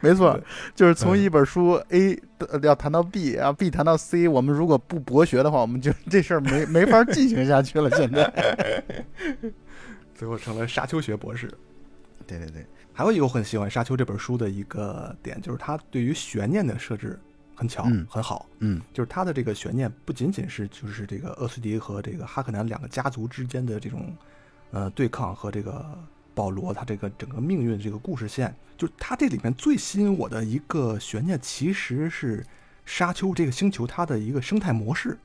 [0.00, 0.40] 没错，
[0.72, 7.90] 就是从嗯一本书 A 呃要谈到 B 啊，B 谈到 C，我们如果不博学的话，我们就这事儿没没法进行下去了。
[7.96, 8.84] 现在，
[10.14, 11.50] 最后成了沙丘学博士。
[12.28, 17.18] 对对对，还有一个我很喜欢《沙丘》这本书的一个点，就是它对于悬念的设置
[17.54, 18.46] 很巧，嗯很好。
[18.58, 24.14] 嗯就是它的这个悬念不仅仅是就是这个厄斯迪和这个哈克南两个家族之间的这种
[24.70, 25.98] 呃对抗和这个
[26.34, 32.44] 保罗他这个整个命运这个故事线，就是它这里面最吸引我的一个悬念，其实是
[32.86, 35.18] 沙丘这个星球它的一个生态模式。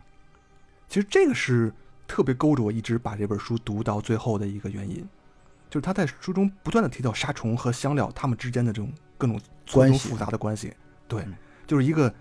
[0.89, 1.73] 其实这个是
[2.07, 4.97] 特别勾着我一直把这本书读到最后的一个原因，
[5.69, 10.73] 就是他在书中不断的提到沙虫和香料它们之间的这种各种错综关系复杂的关系。
[11.07, 11.35] 对嗯，
[11.67, 12.11] 就是一个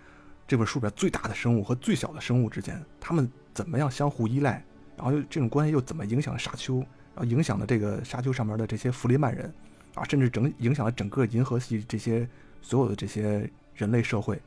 [0.46, 4.62] 这本书里边最大的生物和最小的生物之间，他们怎么样相互依赖，
[4.96, 6.78] 然后又这种关系又怎么影响了沙丘，
[7.14, 9.52] 然后影响了这个沙丘上面的这些弗里曼人
[9.94, 12.28] 啊，甚至整影响了整个银河系这些
[12.60, 14.40] 所有的这些人类社会。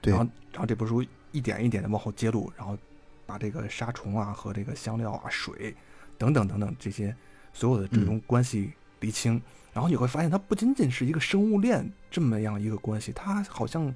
[0.00, 2.76] 对然后然后这本书一点一点的往后揭露，然后
[3.24, 5.74] 把这个杀虫啊和这个香料啊、水
[6.18, 7.14] 等等等等这些
[7.52, 9.40] 所有的这种关系厘清。
[9.72, 13.94] 然后你会发现，它不仅仅是一个生物链这么样一个关系，它好像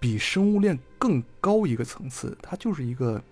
[0.00, 3.22] 比生物链更高一个层次，它就是一个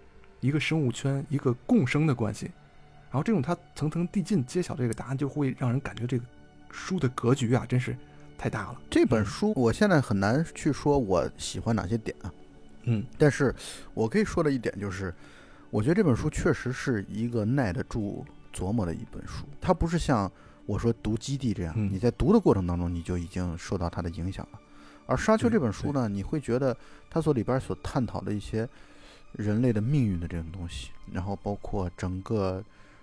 [0.41, 2.51] 一个生物圈，一个共生的关系。
[3.09, 6.25] 然后这种它层层递进揭晓这个答案，就会让人感觉这个
[6.71, 7.97] 书的格局啊，真是
[8.37, 8.81] 太大了。
[8.91, 12.33] 这本书我现在很难去说我喜欢哪些点啊，
[12.83, 13.55] 嗯但是
[13.95, 15.15] 我可以说的一点就是，
[15.71, 19.47] 我觉得这本书确实是一个耐得住琢磨的一本书。
[19.61, 20.31] 它不是像
[20.67, 24.59] 我说读《基地》这样，嗯你在读的过程当中你就已经受到它的影响了。
[25.07, 26.77] 而《沙丘》这本书呢，你会觉得
[27.09, 28.69] 它所里边所探讨的一些
[29.33, 32.63] 人类的命运的这种东西，然后包括整个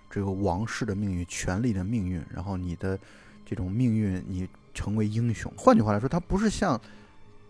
[0.10, 2.98] 这个王室的命运、权力的命运，然后你的
[3.46, 5.52] 这种命运，你成为英雄。
[5.58, 6.80] 换句话来说，它不是像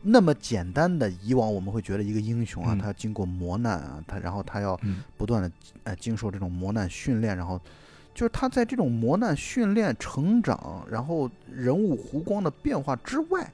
[0.02, 2.78] 那么简单的，以往我们会觉得一个英雄啊，嗯。
[2.78, 5.04] 他经过磨难啊，他然后他要嗯。
[5.18, 5.52] 不断的
[5.86, 7.60] 呃经受这种磨难训练，然后
[8.14, 13.50] 就是他在这种磨难训练、成长，然后人物弧光的变化之外，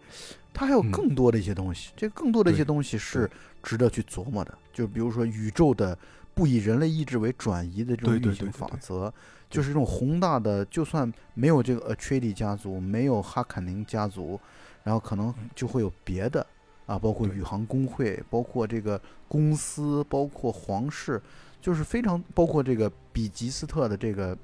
[0.54, 0.92] 他还有嗯。
[0.92, 1.92] 更多的一些东西。
[1.96, 3.30] 这更多的一些东西是
[3.64, 5.98] 值得去琢磨的，就比如说宇宙的
[6.34, 8.48] 不以人类意志为转移的这种运行对对。
[8.48, 9.14] 对法则，
[9.50, 14.40] 就是这种宏大的，就算没有这个 Atreides 家族，没有哈坎宁家族，
[14.84, 16.46] 然后可能就会有别的
[16.86, 21.22] 啊，包括宇航工会，包括这个公司，包括皇室，
[21.62, 24.38] 就是非常包括这个比吉斯特的这个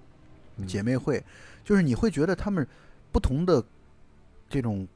[0.57, 0.67] 嗯。
[0.67, 1.23] 姐妹会，
[1.63, 2.65] 就是你会觉得他们
[3.11, 3.63] 不同的
[4.49, 4.87] 这种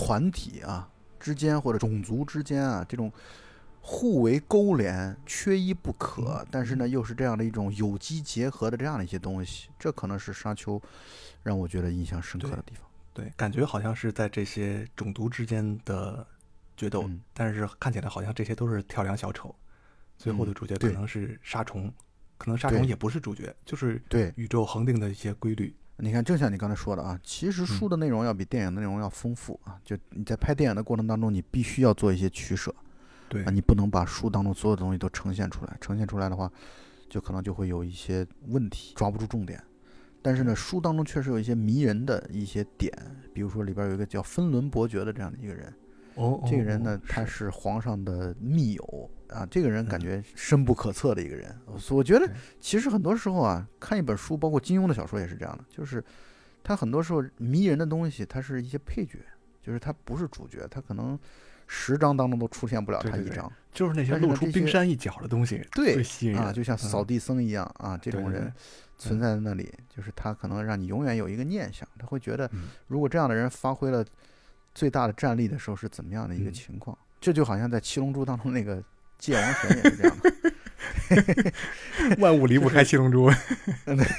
[0.00, 3.12] 团体啊之间或者种族之间啊这种
[3.82, 10.80] 互为勾连，缺一不可嗯，但是呢又是这样的一种有机结合的这样的一些东西，这可能是沙丘
[11.42, 12.88] 让我觉得印象深刻的地方。
[13.12, 16.26] 对，感觉好像是在这些种族之间的
[16.76, 17.20] 决斗，嗯。
[17.34, 19.54] 但是看起来好像这些都是跳梁小丑，
[20.16, 21.92] 最后的嗯主角可能是沙虫，
[22.38, 25.74] 可能沙虫也不是主角，就是对，宇宙恒定的一些规律。
[26.02, 29.78] 你看，正像你刚才说的啊，其实书的内容要比电影的内容要丰富啊。
[29.84, 32.74] 就你在拍电影的过程当中，你必须要做一些取舍
[33.28, 36.50] 对啊，你不能把书当中所有的东西都呈现出来，呈现出来的话，
[37.08, 39.62] 就可能就会有一些问题，抓不住重点。
[40.22, 42.92] 但是呢，书当中确实有一些迷人的一些点，
[43.32, 45.72] 比如说里边有一个叫芬伦伯爵的这样的一个人，
[46.20, 47.50] 哦，这个人呢哦，他是。
[47.50, 50.02] 皇上的密友啊，这个人感嗯。
[50.02, 51.54] 觉深不可测的一个人。
[51.78, 52.30] 所以我觉得
[52.60, 56.02] 其实很多时候啊，看一本书，包括金庸的小说也是这样的，就是
[56.62, 59.18] 他很多时候迷人的东西，它是一些配角，
[59.62, 61.18] 就是他不是主角，他可能
[61.66, 63.50] 十章当中都出现不了他一章。
[63.72, 68.52] 就是那些露出冰山一角的东西，对最吸引人啊，就像扫嗯地僧一样啊，这种人
[68.98, 72.68] 存在在那里，就是他可能让你永远有一个念想，他会觉得嗯。
[72.88, 74.04] 如果这样的人发挥了
[74.74, 76.96] 最大的战力的时候是怎么样的一个嗯情况？
[77.20, 78.82] 这就好像在《七龙珠》当中那个
[79.18, 80.16] 界王神也是这样
[82.06, 83.30] 的， 万物离不开七龙珠。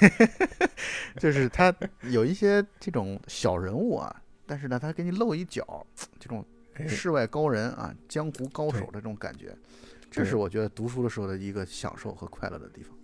[1.17, 5.85] 就是他有一些这种小人物啊，但是呢，他给你露一脚，
[6.19, 9.55] 这种哎世外高人啊，江湖高手的这种感觉，
[10.11, 12.95] 这是我觉得读书的时候的一个享受和快乐的地方。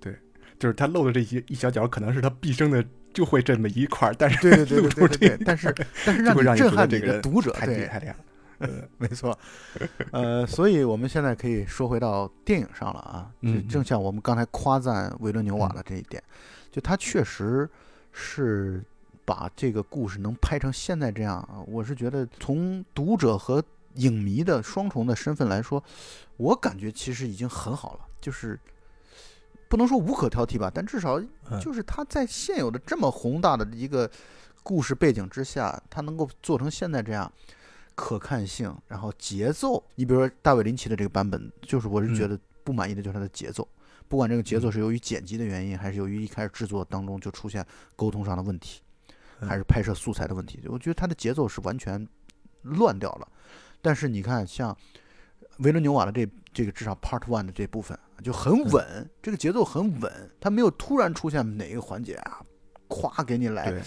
[0.00, 0.14] 对
[0.58, 2.84] 就是他露的这些一小角，可能是他毕生的
[3.16, 5.74] 就会这么一块儿，但是对对对露对对对但是
[6.04, 8.18] 但是让你震撼这个人你的读者，太厉对，害厉害了。
[8.58, 9.38] 呃，没错，
[10.12, 16.22] 呃，所以我们现在可以说回到电影上了啊，就嗯正像我们刚才夸赞维伦纽瓦嗯的这一点，
[16.70, 17.66] 就他确实
[18.12, 18.84] 是
[19.24, 25.82] 把这个故事能拍成现在这样啊，我是觉得从读者和影迷的双重的身份来说，
[26.36, 28.58] 我感觉其实已经很好了，就是
[29.68, 34.10] 不能说无可挑剔吧，但至少嗯就是他在现有的这么宏大的一个
[34.62, 37.30] 故事背景之下，他能够做成现在这样。
[37.98, 43.66] 可看性，然后节奏，你比如说大卫林奇的这个版本，就是我是觉嗯得不满意的就是它的节奏，
[44.06, 48.82] 不管这个节奏嗯是由于剪辑的原因，还是由于一开始制作当中就出现沟通上的问题，
[49.40, 52.06] 嗯还是拍摄素材的问题，我觉得它的节奏是完全
[52.60, 53.26] 乱掉了。
[53.80, 54.76] 但是你看，像
[55.58, 58.64] 维伦纽瓦的这这个至少 Part One 的这部分就很嗯。
[58.72, 62.40] 稳，这个节奏很稳，它没有突然出现哪个环节啊，
[62.88, 63.82] 咵给你来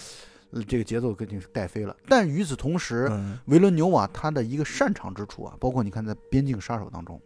[0.66, 1.96] 这个节奏给你带飞了。
[2.08, 3.38] 但与此同时，嗯。
[3.46, 7.20] 维伦纽瓦他的一个擅长之处啊，包括你看在《边境杀手》当中，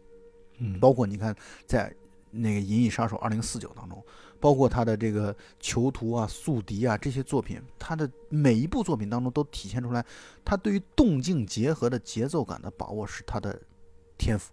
[0.59, 1.35] 嗯，包括你看
[1.67, 1.95] 在
[2.31, 4.03] 那个《银翼杀手二零四九》当中，
[4.41, 10.05] 包括他的这个《囚徒》啊、《宿敌》啊这些作品，他的每一部作品当中都体现出来，
[10.45, 13.59] 他对于动静结合的节奏感的把握是他的
[14.19, 14.53] 天赋，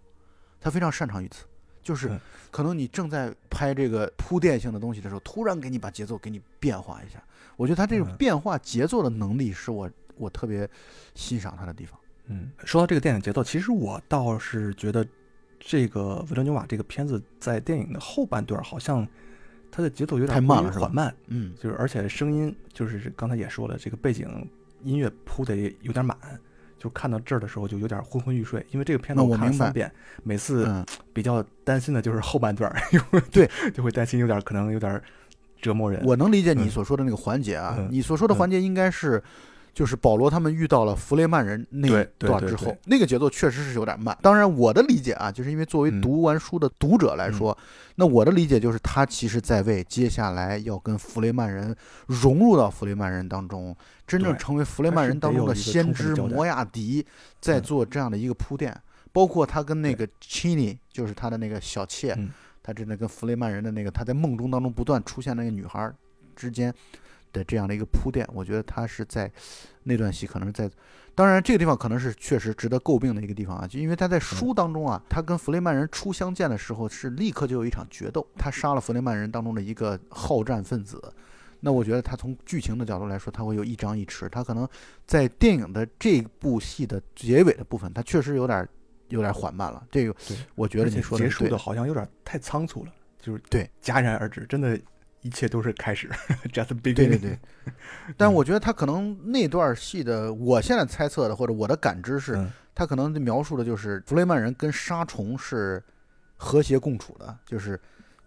[0.60, 1.44] 他非常擅长于此。
[1.82, 2.20] 就是嗯
[2.52, 7.22] 可能你正在拍这个铺垫性的东西的时候，突然给你把节奏给你变化一下，
[7.56, 8.16] 我觉得他这种嗯。
[8.16, 10.68] 变化节奏的能力是我我特别
[11.14, 11.98] 欣赏他的地方。
[12.26, 15.04] 嗯，说到这个电影节奏，其实我倒是觉得
[15.58, 19.04] 这个维伦纽瓦这个片子在电影的后半段好像
[19.72, 24.48] 它的节奏有点太慢了缓慢，嗯，就是而且声音就是刚才也说了，这个背景
[24.82, 26.16] 音乐铺的有点满，
[26.82, 28.66] 就看到这儿的时候就有点昏昏欲睡。
[28.72, 29.92] 因为这个片子我明白看了三遍，
[30.24, 35.00] 每次嗯，比较担心的就是后半段儿，因为对， 就会担心有点可能有点
[35.60, 36.02] 折磨人。
[36.04, 36.70] 我能理解你嗯。
[36.70, 37.86] 所说的那个环节啊，嗯。
[37.88, 39.22] 你所说的环节应该是，
[39.72, 44.18] 就是保罗他们遇到了弗雷曼人那段之后，那个节奏确实是有点慢。
[44.20, 46.00] 当然，我的理解啊，就是因为作为嗯。
[46.00, 47.56] 读完书的读者来说，
[47.94, 51.74] 那我的理解就是他其实在为接下来要跟弗雷曼人
[52.06, 53.76] 融入到弗雷曼人当中，
[54.12, 57.06] 真正成为弗雷曼人当中的先知摩亚迪，
[57.40, 58.78] 在嗯做这样的一个铺垫。
[59.10, 62.30] 包括他跟那个 Chini，就是他的那个小妾，嗯
[62.62, 65.94] 他真的跟弗雷曼人的那个他在梦中当中不断出现那个女孩儿
[66.34, 66.72] 之间
[67.32, 69.30] 的这样的一个铺垫，我觉得他是在
[69.82, 70.70] 那段戏可能是在，
[71.14, 81.02] 当然这个地方可能是确实值得诟病的一个地方啊，就因为他在书当中啊，他跟弗雷曼人初相见的时候是立刻就有一场决斗，他杀了弗雷曼人当中的一个好战分子。
[81.64, 84.68] 那我觉得他从剧情的角度来说，他会有一张一弛，他可能
[85.06, 88.68] 在电影的这部戏的结尾的部分，他确实有点
[89.08, 89.86] 有点缓慢了。
[89.90, 90.14] 这个，
[90.56, 94.76] 我觉得你说的是对结束的好像有点太仓促了，就是对戛然而止，真的，
[95.20, 96.10] 一切都是开始，
[96.52, 96.94] just beginning。
[96.94, 97.38] 对对对，
[98.18, 105.80] 但我觉得他可能那段戏的，我现在猜测的或者我的感知是，嗯他可能描述的就是弗雷曼人跟沙虫是
[106.36, 107.78] 和谐共处的，就是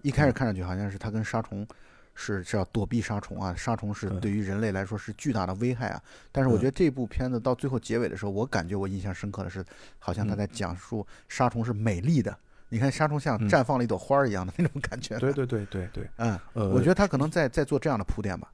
[0.03, 1.67] 一开始看上去好像是他跟沙虫
[2.15, 6.01] 是是要躲避杀虫啊，杀虫是嗯对于人类来说是巨大的危害啊。
[6.32, 9.63] 但是我嗯觉得这部片子到最后结尾的时候，我感觉我印象深刻的是，
[9.99, 12.36] 好像他嗯在讲述杀虫是美丽的。
[12.69, 18.51] 你看杀虫像嗯绽放了一朵花儿一样的那种感觉，对对对对对，嗯，呃，我觉得他可能在在做这样的铺垫吧。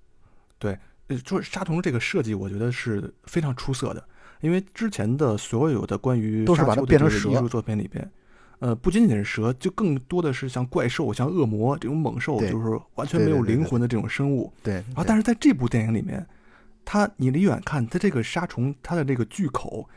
[0.59, 0.77] 对，
[1.23, 4.03] 就是杀虫这个设计，我觉得是非常出色的，
[4.41, 8.11] 因为之前的所有的关于都是把它变成蛇术作品里边，
[8.61, 14.53] 呃，不仅仅是蛇，就更多的是像怪兽、像恶魔这种猛兽，就是完全没有灵魂的这种生物。
[14.61, 16.23] 对，然后，对但是在这部电影里面，
[16.85, 19.89] 它你离远看，它这个沙虫，它的这个巨口，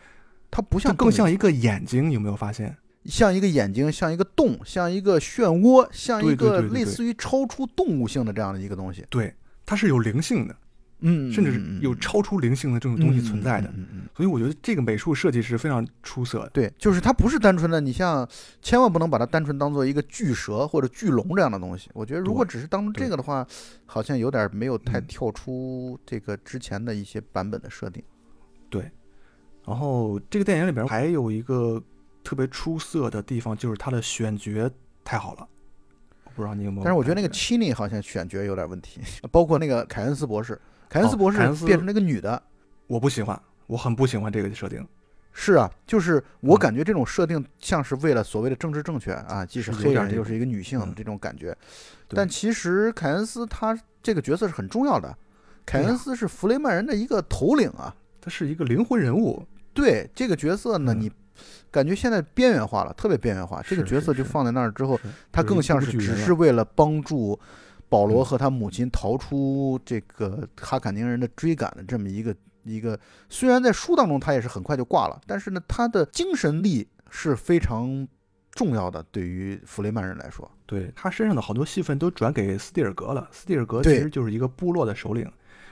[0.50, 2.74] 它不像更像一个眼睛，有没有发现？
[3.04, 9.04] 像一个眼睛，像一个洞，像一个漩涡，像一个类似于超出动物性的这样的一个东西。
[9.10, 9.34] 对，
[9.66, 10.56] 它是有灵性的，
[11.00, 13.72] 嗯，甚至是有超出灵性的这种东西存在的。
[13.76, 16.50] 嗯所以我觉得这个美术设计是非常出色的。
[16.50, 18.26] 对，就是它不是单纯的，你像
[18.62, 21.90] 千万不能把它单纯当做一个巨蛇或者巨龙这样的东西。
[21.94, 23.44] 我觉得如果只是当这个的话，
[23.86, 28.02] 好像有点没有太嗯跳出这个之前的一些版本的设定。
[28.70, 28.88] 对
[29.66, 31.82] 然后这个电影里边还有一个
[32.22, 34.70] 特别出色的地方，就是它的选角
[35.02, 35.48] 太好了。
[36.24, 36.84] 我不知道你有没有？
[36.84, 39.00] 但是我觉得那个 Chini 好像选角有点问题，
[39.32, 40.60] 包括那个凯恩斯博士，
[40.94, 42.40] 凯恩斯哦博士变成那个女的。
[42.86, 44.86] 我不喜欢，我很不喜欢这个设定。
[45.32, 51.46] 是啊，就是我嗯感觉这种设定像是为了所谓的政治正确啊，既是黑人又是一个女性这种感觉。
[52.06, 55.12] 对但其实凯恩斯他这个角色是很重要的，
[55.66, 57.92] 凯恩斯是弗雷曼人的一个头领啊。
[58.20, 61.12] 他是一个灵魂人物，对这个角色呢，嗯你
[61.72, 63.60] 感觉现在边缘化了，特别边缘化。
[63.62, 64.96] 这个角色就放在那儿之后，
[65.32, 67.36] 他更像是只是为了帮助
[67.94, 72.34] 保罗嗯和他母亲逃出这个哈坎宁人的追赶的这么一个
[72.64, 72.98] 一个。
[73.28, 78.08] 虽然在书当中他也是很快就挂了，但是呢，他的精神力是非常
[78.50, 80.50] 重要的，对于弗雷曼人来说。
[80.66, 83.28] 对他身上的好多戏份都转给斯蒂尔格了。
[83.30, 85.24] 斯蒂尔格其实就是一个部落的首领。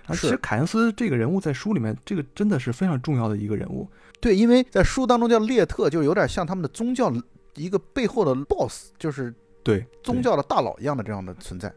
[0.06, 3.88] 啊，其实凯恩斯这个人物在书里面，这个真的是非常重要的一个人物。
[4.20, 7.12] 对，因为在书当中叫列特，就有点像他们的宗教
[7.54, 11.72] 一个背后的 boss，就是对，宗教的大佬一样的这样的存在。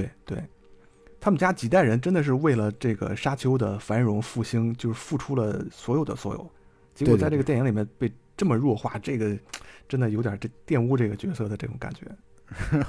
[0.00, 0.44] 对对，
[1.20, 6.50] 他们家几代人真的是为了这个沙丘的繁荣复兴，就是付出了所有的所有。
[6.94, 9.36] 结果在这个电影里面被这么弱化，这个
[9.88, 12.06] 真的有点这玷污这个角色的这种感觉。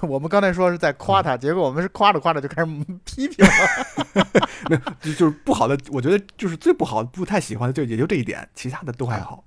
[0.08, 2.72] 我们刚才说是在夸他，结果我们是夸着夸着就开始
[3.04, 4.26] 批评了。
[5.02, 9.44] 就就是不好的，我觉得就是最不好、不太喜欢的就也就这一点，其他的都还好。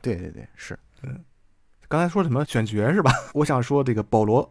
[0.00, 0.78] 对对对，是。
[1.02, 1.18] 嗯
[1.88, 3.10] 刚才说什么选角是吧？
[3.34, 4.48] 我想说这个保罗，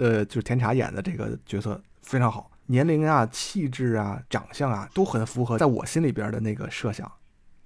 [0.00, 2.50] 呃，就是甜茶演的这个角色非常好。
[2.66, 7.10] 年龄啊、气质啊、长相啊，都很符合在我心里边的那个设想。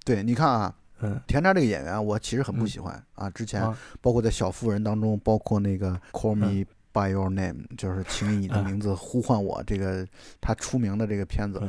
[0.03, 3.29] 对，你看啊，嗯，田茶这个演员，我其实很不喜欢啊。
[3.29, 3.61] 之前
[4.01, 10.07] 包括在《小妇人》当中，包括那个《Call Me by Your Name》，就是请以你的名字呼唤我，这个
[10.41, 11.61] 他出名的这个片子，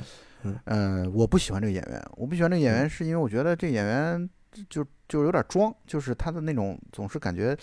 [0.64, 2.02] 嗯，我不喜欢这个演员。
[2.16, 4.30] 我不喜欢这个演员，是因为我觉得这演员
[4.70, 7.56] 就就有点装，就是他的那种总是感觉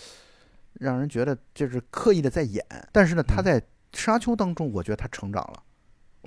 [0.74, 2.64] 让人觉得就是刻意的在演。
[2.92, 3.60] 但是呢，他在
[3.92, 5.62] 《沙丘》当中，我觉得他成长了。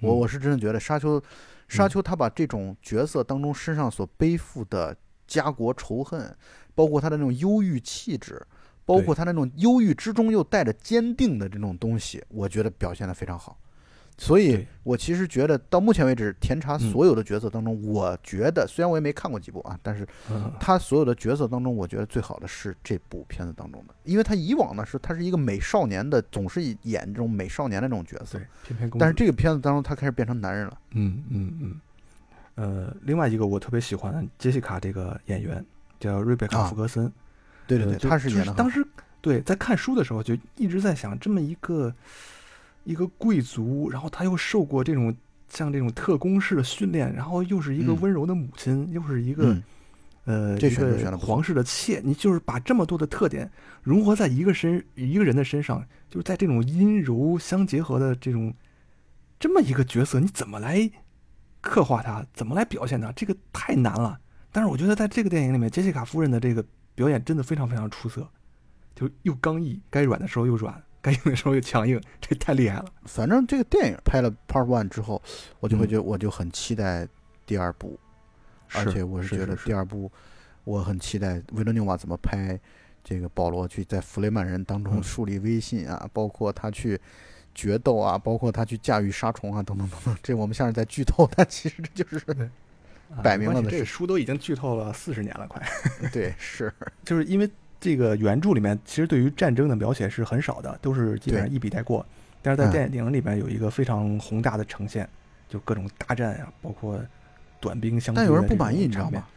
[0.01, 1.21] 我我是真的觉得沙丘，
[1.67, 4.95] 沙丘他把这种角色当中身上所背负的
[5.25, 6.35] 家国仇恨，
[6.75, 8.45] 包括他的那种忧郁气质，
[8.85, 13.59] 包括他那种忧郁之中又带着坚定的这种东西，我觉得表现的非常好。
[14.19, 20.07] 所以，我其实觉得到目前为止，甜茶所有的角色当中，我觉得虽然我也没看过几部啊，但是
[20.59, 28.41] 他所有的角色当中，我觉得最好的是这部片子当中的，因为他以往呢是他是一个美少年的，总是演这种美少年的这种角色，
[28.97, 30.77] 但是这个片子当中，他开始变成男人了。
[30.93, 31.81] 嗯嗯嗯。
[32.55, 35.63] 呃，另外一个我特别喜欢杰西卡这个演员
[35.99, 37.11] 叫瑞贝卡·福格森，
[37.67, 38.53] 对对对，他是演的。
[38.55, 38.83] 当时
[39.21, 41.93] 对在看书的时候就一直在想，这么一个。
[42.87, 45.13] 一个贵族，然后他又受过这种
[45.49, 49.61] 像这种特工式的训练，然后又是一个温柔的母亲，又是一个
[50.23, 53.51] 呃这个皇室的妾，你就是把这么多的特点
[53.83, 58.53] 融合在一个身一个人的身上，就是在这种阴柔相结合的这种
[59.37, 60.89] 这么一个角色，你怎么来
[61.59, 63.11] 刻画他，怎么来表现他？
[63.11, 64.17] 这个太难了。
[64.49, 66.63] 但是我觉得在这个电影里面，杰西卡夫人的这个
[66.95, 68.25] 表演真的非常非常出色，
[68.95, 70.81] 就又刚毅，该软的时候又软。
[71.07, 72.85] 该硬的时候又强硬，这太厉害了。
[73.05, 75.21] 反正这个电影拍了 Part One 之后，
[75.61, 77.07] 我就会觉得我就很期待
[77.45, 77.97] 第二部，
[78.73, 80.11] 而且我是觉得第二部
[80.65, 82.59] 我很期待维伦纽瓦怎么拍
[83.05, 86.99] 这个保罗去在弗雷曼人当中树立威信啊，包括他去
[87.55, 90.17] 决斗啊，包括他去驾驭杀虫啊，等等等等。
[90.21, 92.51] 这我们像是在剧透，但其实这就是
[93.23, 93.71] 摆明了的。
[93.71, 95.65] 这个书都已经剧透了四十年了，快。
[96.11, 96.73] 对，是，
[97.05, 97.49] 就是因为。
[97.79, 102.05] 这个原著里面其实对于战争的描写是很少的，都是基本上一笔带过。
[102.41, 105.07] 但是在电影里面有一个非常宏大的呈现，
[105.49, 106.99] 就各种大战呀，包括
[107.59, 108.15] 短兵相。
[108.15, 109.27] 但有人不满意，你知道吗？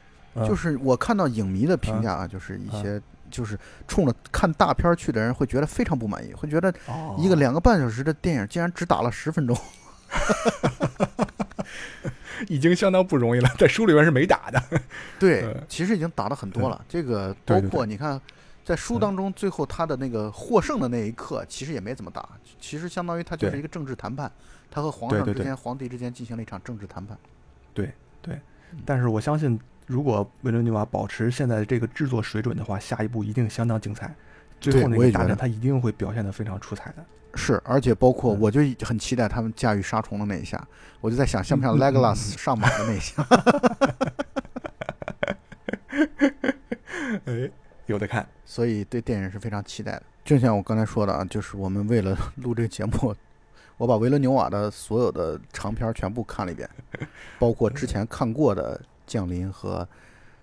[0.46, 6.72] 就是 我看到影迷的评价啊，就是一些就是冲着看大片去的人会觉得非常不满意，会觉得
[7.18, 9.56] 一个两个半小时的电影竟然只打了十分钟，
[12.48, 13.48] 已经相当不容易了。
[13.58, 14.62] 在书里边是没打的。
[15.18, 16.84] 对， 其实已经打了很多了。
[16.88, 18.20] 这个包括你看。
[18.62, 22.28] 在书当中，最后他的那个获胜的那一刻，其实也没怎么打，
[22.60, 24.30] 其实相当于他就是一个政治谈判，
[24.70, 27.18] 他和皇上之间、皇帝之间进行了一场政治谈判。
[27.74, 27.90] 对
[28.22, 28.38] 对，
[28.84, 34.14] 但是我相信，如果维伦纽瓦保持现在的这个制作水准的话，下一步一定相当精彩。
[34.60, 37.04] 最后那个大战，他一定会表现的非常出彩的。
[37.34, 40.62] 是，而且包括我就很期待他们驾驭杀虫的那一下，
[41.00, 43.26] 我就在想，像不像 Legolas 上马的那一下？
[47.26, 47.50] 哎。
[47.86, 50.02] 有的看，所以对电影是非常期待的。
[50.24, 53.12] 就像我刚才说的啊，就是我们为了录这个节目，
[53.76, 56.70] 我把维伦纽瓦的所有的长片全部看了一遍，
[57.40, 59.88] 包括之前看过的《降临》和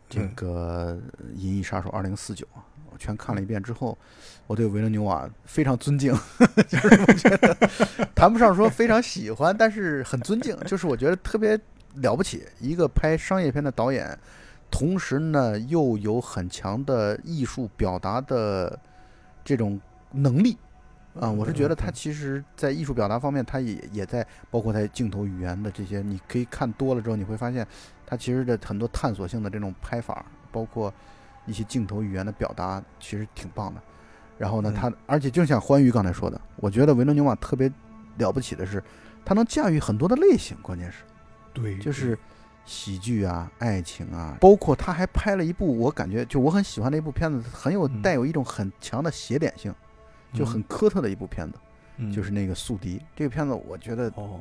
[0.10, 1.00] 这个
[1.38, 2.46] 《银翼杀手二零四九》，
[2.98, 3.96] 我全看了一遍之后，
[4.48, 6.12] 我对维伦纽瓦非常尊敬，
[6.68, 7.56] 就是我觉得
[8.16, 11.60] 谈不上说非常喜欢，但是很尊敬，就是我觉得特别
[11.98, 14.18] 了不起，一个拍商业片的导演。
[14.72, 18.78] 同时呢，又有很强的艺术表达的
[19.46, 19.80] 这种
[20.12, 20.58] 能力
[21.20, 21.32] 啊！
[21.32, 27.66] 我是觉得他其实，在艺术表达方面，他也也在包括在镜头语言的这些，你可以看多了之后，你会发现
[28.06, 30.94] 他其实的很多探索性的这种拍法，包括
[31.48, 33.82] 一些镜头语言的表达，其实挺棒的。
[34.38, 37.68] 然后呢，他而且就像欢愉刚才说的，我觉得维伦纽瓦特别
[38.20, 38.84] 了不起的是，
[39.26, 41.00] 他能驾驭很多的类型，关键是，
[41.54, 42.16] 对，就是。
[42.70, 49.74] 喜剧啊，爱情啊，包括他还拍了一部我感觉就我很喜欢的一部片子，很有带有一种很强的写点性，
[50.34, 51.58] 就很科特的一部片子，
[52.14, 54.38] 就是那个《宿敌》这个片子，我觉得哦，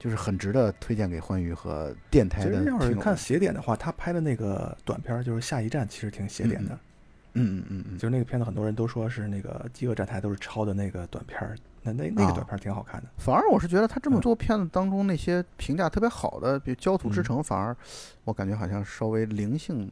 [0.00, 2.50] 就是很值得推荐给欢愉和电台的。
[2.50, 6.74] 其实要是看写点的话，他拍的那个短片就是《下一站》，其实挺写点的。
[7.34, 11.54] 嗯嗯嗯嗯，就是那个片子，很多人都说是那个《饥饿站台》都是抄的那个短片儿。
[11.82, 17.74] 那那那个短片挺好看的，反而我是觉得他这么多片子当中那些评价特别好的，比如《焦土之城》，反而
[18.24, 19.90] 我感觉好像稍微灵性，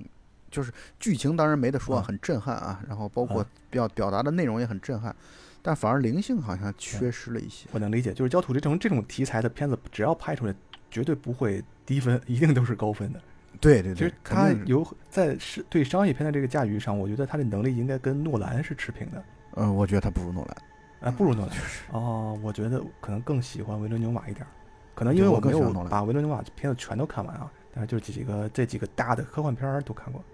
[0.51, 5.17] 就是剧情当然没得说，很震撼啊，然后包括表表达的内容也很震撼，
[5.69, 7.69] 但反而灵性好像缺失了一些。
[7.73, 10.55] 我能理解，就是《焦土之城》这种题材的片子，只要拍出来，
[10.91, 13.21] 绝对不会低分，一定都是高分的。
[13.61, 19.23] 对对对，其实他有在是对商业片的这个驾驭上，我觉得他的能力应该跟诺兰是持平的。
[19.57, 20.57] 嗯，我觉得他不如诺兰。
[21.01, 21.55] 哎，不如诺兰。
[21.91, 24.49] 哦，我觉得可能更喜欢维伦纽瓦一点儿，
[24.95, 30.25] 可能因为我我没有把维伦纽瓦片子全都看完啊，但是就是几个这几个大的科幻片儿都看过。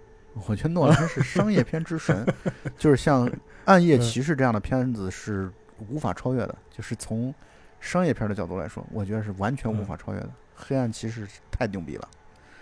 [0.46, 2.26] 我觉得诺兰是商业片之神，
[2.76, 3.28] 就是像
[3.64, 5.50] 《暗夜嗯骑士》这样的片子是
[5.88, 7.32] 无法超越的，就是从
[7.80, 10.28] 商业片的角度来说，我觉得是完全无法超越的。
[10.54, 12.08] 黑暗骑士太牛逼了，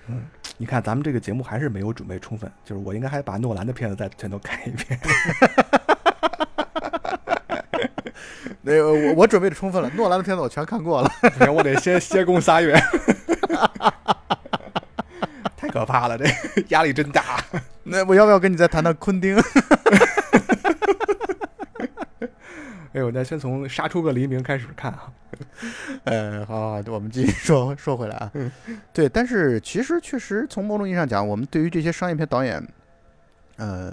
[0.08, 0.24] 嗯，
[0.56, 4.98] 你看咱们这个节目还是没有准备充分，就是我应该还把诺兰的片子再全都看一遍。
[8.64, 11.10] 那个我我准备的充分了，诺兰的片子我全看过了。
[11.20, 12.80] 不行，我得先歇功撒远。
[15.72, 16.26] 太可怕了，这
[16.68, 17.42] 压力真大。
[17.84, 19.36] 那我要不要跟你再谈谈昆汀？
[22.92, 25.10] 哎呦，那先从《杀出个黎明》开始看啊。
[26.04, 28.30] 呃，好，好我们继续说说回来啊。
[28.92, 32.62] 对，但是其实确实从某种意义上讲，我们对于这些商业片导演，
[33.56, 33.90] 呃，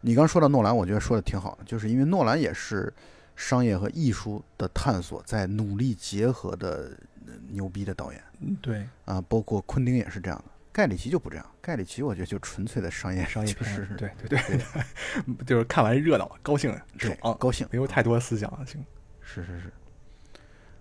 [0.00, 2.92] 你刚说到诺兰，我觉得说的挺好的，就是因为诺兰也是
[3.36, 6.90] 商业和艺术的探索在努力结合的
[7.28, 10.44] 呃牛逼的导演嗯，对，啊，包括昆汀也是这样的。
[10.80, 14.58] 盖里奇就不这样，盖里奇我觉得就纯粹的商业商业片就是，对对对，
[15.44, 18.82] 就是看完热闹、高兴、对啊，高兴，没有太多思想性。
[19.20, 19.70] 是是是，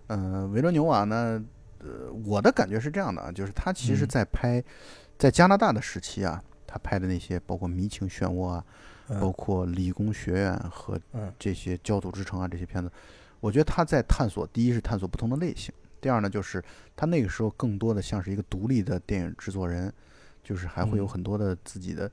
[0.07, 1.43] 嗯、维罗纽瓦呢，
[1.79, 4.07] 呃，我的感觉是这样的啊，就是他其实嗯。
[4.07, 4.63] 在拍，
[5.17, 8.63] 在加拿大的时期啊，他拍的那些包括《迷情漩涡》啊，
[9.09, 11.29] 包嗯括《理工学院》和嗯。
[11.37, 12.89] 这些《焦土之城》啊这些片子，
[13.41, 16.63] 我觉得他在探索，第一是探索不同的类型，第二呢就是
[16.95, 19.91] 他那个时候更多的像是一个独立的电影制作人，
[20.43, 22.09] 就是还会有嗯很多的自己的。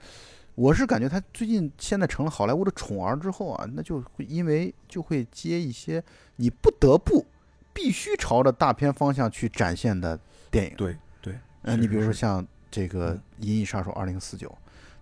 [0.55, 6.03] 我是感觉他最近现在成了好莱坞的宠儿之后啊，那就会因为就会接一些
[6.37, 7.27] 你不得不
[7.75, 10.19] 必须朝着大片方向去展现的
[10.51, 10.75] 电影。
[10.77, 14.49] 对对，嗯、是你比如说像这个《嗯银翼杀手二零四九》，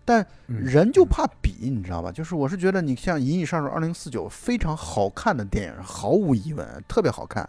[0.05, 2.11] 但嗯人就怕比，你知道吧？
[2.11, 7.49] 就是我是觉得你像《银翼杀手二零四九》非常好看的电影，毫无疑问特别好看，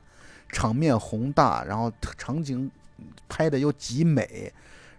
[0.49, 2.69] 场面宏大，然后场景
[3.27, 4.51] 拍的又极美，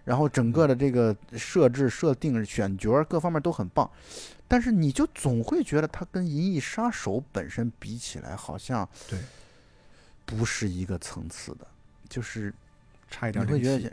[0.05, 3.89] 然后整个的这个设置、设定、选角各方面都很棒。
[4.47, 9.19] 但是你就总会觉得它跟《银翼杀手》本身比起来，好像对
[10.25, 11.67] 不是一个层次的，
[12.07, 12.53] 就是
[13.09, 13.91] 差一点你会觉得，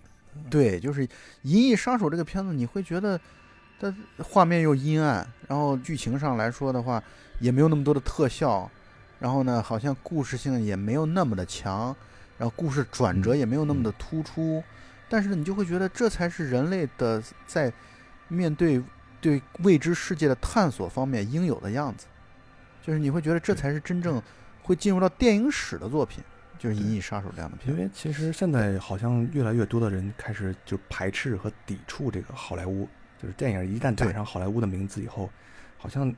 [0.48, 1.06] 对，就是
[1.42, 3.20] 《银翼杀手》这个片子，你会觉得
[3.80, 3.92] 它
[4.22, 7.02] 画面又阴暗，然后剧情上来说的话，
[7.40, 8.70] 也没有那么多的特效，
[9.24, 11.96] 然后呢，好像故事性也没有那么的强，
[12.36, 13.38] 然后故事转折嗯。
[13.38, 14.62] 也没有那么的突出，
[15.08, 17.72] 但是你就会觉得这才是人类的在
[18.28, 18.82] 面对
[19.22, 22.04] 对未知世界的探索方面应有的样子，
[22.82, 24.20] 就是你会觉得这才是真正
[24.62, 26.22] 会进入到电影史的作品，
[26.58, 27.74] 就是《银翼杀手》这样的片。
[27.74, 27.88] 因为。
[27.94, 32.86] 其实现在好像越来越多的人开始就排斥和抵触这个好莱坞，
[33.18, 35.30] 就是电影一旦打对上好莱坞的名字以后，
[35.78, 36.14] 好像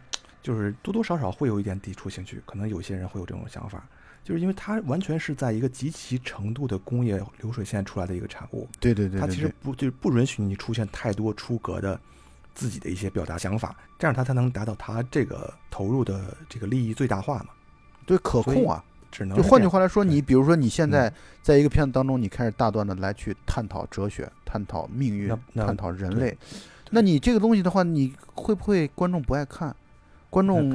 [0.46, 3.84] 就是多多少少会有一点抵触情绪，可能有些人会有这种想法，
[4.22, 11.98] 就是因为它完全是在一个极其程度的工业流水线出来的一个产物，对对对它其实不就是不允许你出现太多出格的
[12.54, 17.46] 自己的一些表达想法，这样它才能达到它这个投入的这个利益最大化嘛。
[18.06, 18.84] 对可控啊。
[19.10, 26.36] 只能就换句话来说，你比如说你现在嗯在一个片子当中，你开始大段的来去探讨哲学、探讨命运探讨人类，
[26.90, 29.74] 那你这个东西的话，你会不会观众不爱看？
[30.28, 30.70] 观众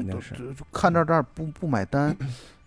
[0.71, 2.15] 看到这儿不不买单，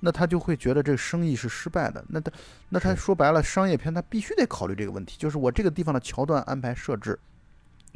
[0.01, 2.05] 那他就会觉得这个生意是失败的。
[2.09, 2.32] 那他
[2.68, 7.18] 那他说白了，商业片他必须得考虑这个问题，就是我这个地方的桥段安排设置，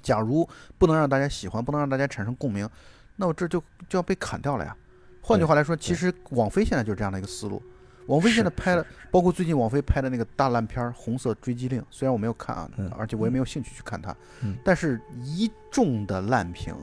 [0.03, 2.69] 假如不能让大家喜欢，不能让大家产生共鸣，
[3.17, 4.77] 那我这就就要被砍掉了呀。
[5.21, 7.63] 换句话来说，其实网飞现在就是这样的一个思路。
[8.07, 16.75] 王菲现在拍了，包括最近王菲拍的那个大烂片儿《红色追击令》，虽然我没有看啊，嗯而且我也没有兴趣去看它，嗯但是一众的烂评，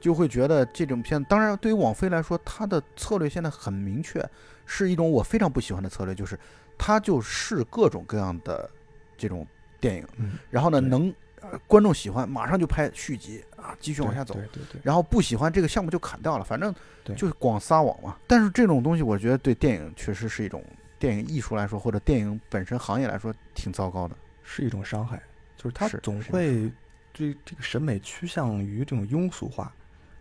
[0.00, 4.24] 就会觉得这种片，当然对于网飞来说，它的策略现在很明确，
[4.66, 6.38] 是一种我非常不喜欢的策略，就是
[6.76, 8.70] 它就是各种各样的
[9.16, 9.46] 这种
[9.80, 14.34] 电影，嗯，然后呢，能、呃观众喜欢，马上就拍续集啊，继续往下走。
[14.34, 16.74] 对对对，然后不喜欢这个项目就砍掉了，反正
[17.04, 18.16] 对就是广撒网嘛。
[18.26, 20.64] 但是这种东西，我觉得对电影确实是一种
[20.98, 24.16] 电影艺术来说，或者电影本身行业来说，挺糟糕的。
[24.50, 25.22] 是一种伤害，
[25.58, 26.72] 就是它总会
[27.12, 29.70] 对这个审美趋向于这种庸俗化，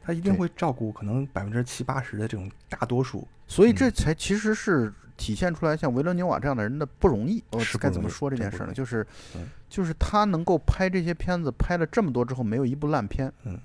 [0.07, 3.27] 它一定会照顾可能百分之七八十的这种大多数。
[3.45, 7.43] 所以这嗯才其实是体现出来像维伦纽瓦这样的人的不容易。
[7.51, 8.71] 我是该怎么说这件事呢？
[8.73, 9.05] 就是
[9.35, 13.29] 嗯就是他能够拍这些片子，拍了这么多之后，没有一部烂片。
[13.43, 13.59] 嗯，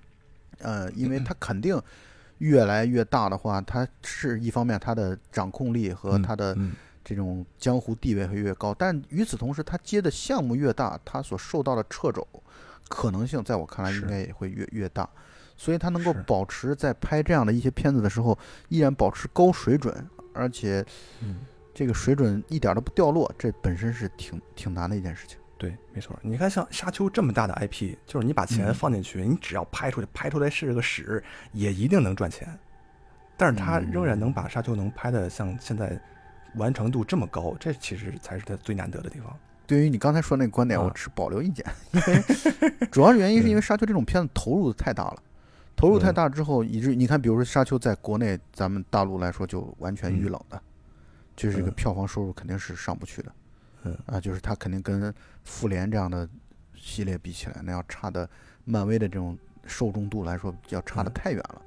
[0.59, 1.81] 呃，因为 他肯定
[2.39, 6.73] 越来越大的话，他是一方面他的掌控力和嗯他的嗯
[7.05, 12.27] 这种江湖地位会越高，但与此同时，他接的项目越大，他所受到的掣肘
[12.89, 15.09] 可能性，在我看来应该也会越越大，
[15.63, 18.37] 所以他能够保持在拍这样的一些片子的时候，
[18.69, 19.95] 依然保持高水准，
[20.35, 20.85] 而且
[21.21, 21.37] 嗯，
[21.73, 25.39] 这个水准一点都不掉落，这本身是挺挺难的一件事情。
[25.57, 26.19] 对，没错。
[26.21, 32.49] 你看像沙丘这么大的 IP，就是你把钱嗯放进去，你只要拍出去，拍出来是个屎，也一定能赚钱。
[33.37, 35.97] 但是他仍然能把沙丘能拍的像现在
[36.57, 39.33] 完成度这么高，这其实才是他最难得的地方。
[39.65, 42.23] 对于你刚才说那个观点，啊我持保留意见，因为
[42.91, 45.23] 主要原因是因为《沙丘》这种片子投入的太大了，
[45.77, 50.61] 投入太大之后，以至于你看，比如说《沙丘》在国内咱们大陆来说就完全遇冷的，
[51.35, 51.75] 就是这个嗯。
[51.75, 53.33] 票房收入肯定是上不去的，
[53.85, 53.99] 嗯。
[54.07, 55.13] 啊，就是它肯定跟
[55.43, 56.29] 复联这样的
[56.75, 58.29] 系列比起来，那要差的
[58.65, 61.15] 漫威的这种受众度来说，要差的嗯。
[61.15, 61.63] 太远了，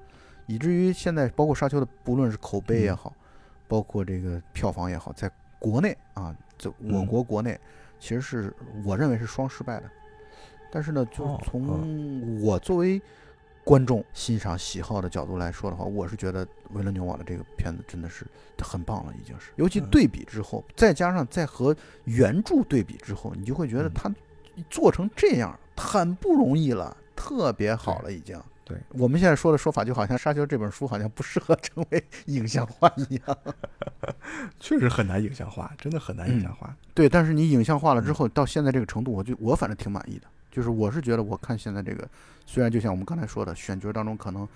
[0.48, 2.98] 以至于现在包括《沙丘》的，不论是口碑也嗯。
[2.98, 3.14] 好，
[3.68, 5.30] 包括这个票房也好，在
[5.60, 7.06] 国内啊，在我嗯。
[7.06, 7.60] 国国内。
[7.98, 8.54] 其实是
[8.84, 9.90] 我认为是双失败的，
[10.70, 13.02] 但是呢，就哦从我作为
[13.66, 18.26] 观众欣赏喜好的角度来说的话，我是觉得维伦纽瓦的这个片子真的是
[18.62, 19.52] 很棒了，已经是。
[19.56, 24.16] 尤其嗯对比之后，再加上再和原著对比之后，你就会觉得嗯他
[24.70, 28.40] 做成这样很不容易了，特别好了，已经。
[28.64, 33.38] 对我们现在说的说法，就好像《沙丘》这本书好像不适合成为影像化一样。
[34.60, 36.76] 确实很难影像化，真的很难影像化。
[36.94, 40.28] 对，但是你影像化了之嗯后，到现在这个程度，我就我反正挺满意的。
[40.56, 42.08] 就是我是觉得，我看现在这个，
[42.46, 44.48] 虽然就像我们刚才说的，选角当中可能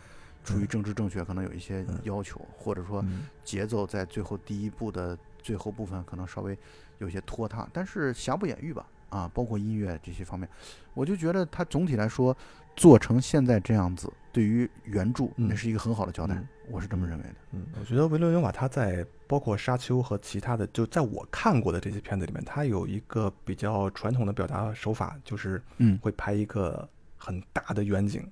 [0.45, 0.67] 出于嗯。
[0.67, 1.99] 政治正确，可能有一些嗯。
[2.03, 3.23] 要求，或者说嗯。
[3.43, 6.57] 节奏在最后第一部的最后部分可能稍微
[6.99, 8.87] 有些拖沓，但是瑕不掩瑜吧。
[9.09, 10.47] 啊，包括音乐这些方面，
[10.93, 12.33] 我就觉得它总体来说
[12.77, 15.49] 做成现在这样子，对于原著嗯。
[15.49, 17.35] 也是一个很好的交代，嗯我是这么认为的。
[17.51, 28.27] 嗯，我觉得维伦纽瓦他在包括《沙丘》和其他的，就在我看过的这些片子里面，他有一个比较传统的表达手法，就是嗯会拍一个很大的远景，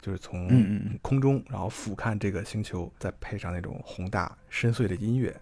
[0.00, 0.48] 就是从
[1.02, 5.34] 空中然后俯瞰这个星球，再配上那种宏大深邃的音乐。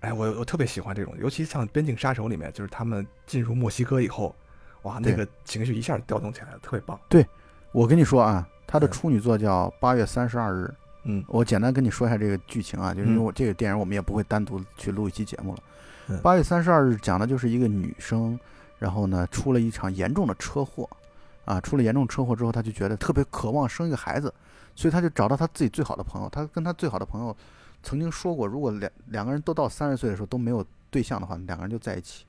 [0.00, 4.34] 哎，我我特别喜欢这种，尤其像《边境杀手》里面，就是他们进入墨西哥以后，
[4.82, 6.98] 哇，那个情绪一下调动起来了，特别棒。
[7.08, 7.26] 对
[7.72, 10.64] 我跟你说啊，他的嗯处女作叫《八月三十二日》。
[10.68, 10.76] 嗯
[11.26, 15.58] 我简单跟你说一下这个剧情啊，就是因为嗯我这个电影我们也不会单独去录一期节目了。
[16.08, 18.38] 嗯八月三十二日讲的就是一个女生，
[18.78, 20.88] 然后呢出了一场严重的车祸，
[21.44, 24.32] 啊，出了严重车祸之后，她就觉得特别渴望生一个孩子，
[24.74, 26.28] 所以她就找到她自己最好的朋友。
[26.28, 27.36] 她跟她最好的朋友
[27.82, 32.24] 曾经说过，如果两两个人都到三十岁的时候都没有对象的话，两个人就在一起。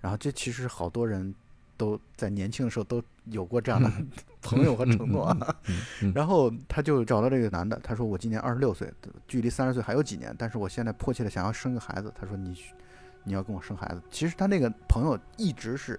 [0.00, 1.34] 然后这其实好多人
[1.76, 3.90] 都在年轻的时候都有过这样的
[4.42, 5.36] 朋友和承诺
[6.14, 8.92] 然后他就找到这个男的，他说我今年二十六岁，
[9.26, 12.12] 距离三十岁还有几年，但是我现在迫切的想要生个孩子。
[12.14, 12.74] 他说你需
[13.22, 14.02] 你要跟我生孩子。
[14.10, 15.98] 其实他那个朋友一直是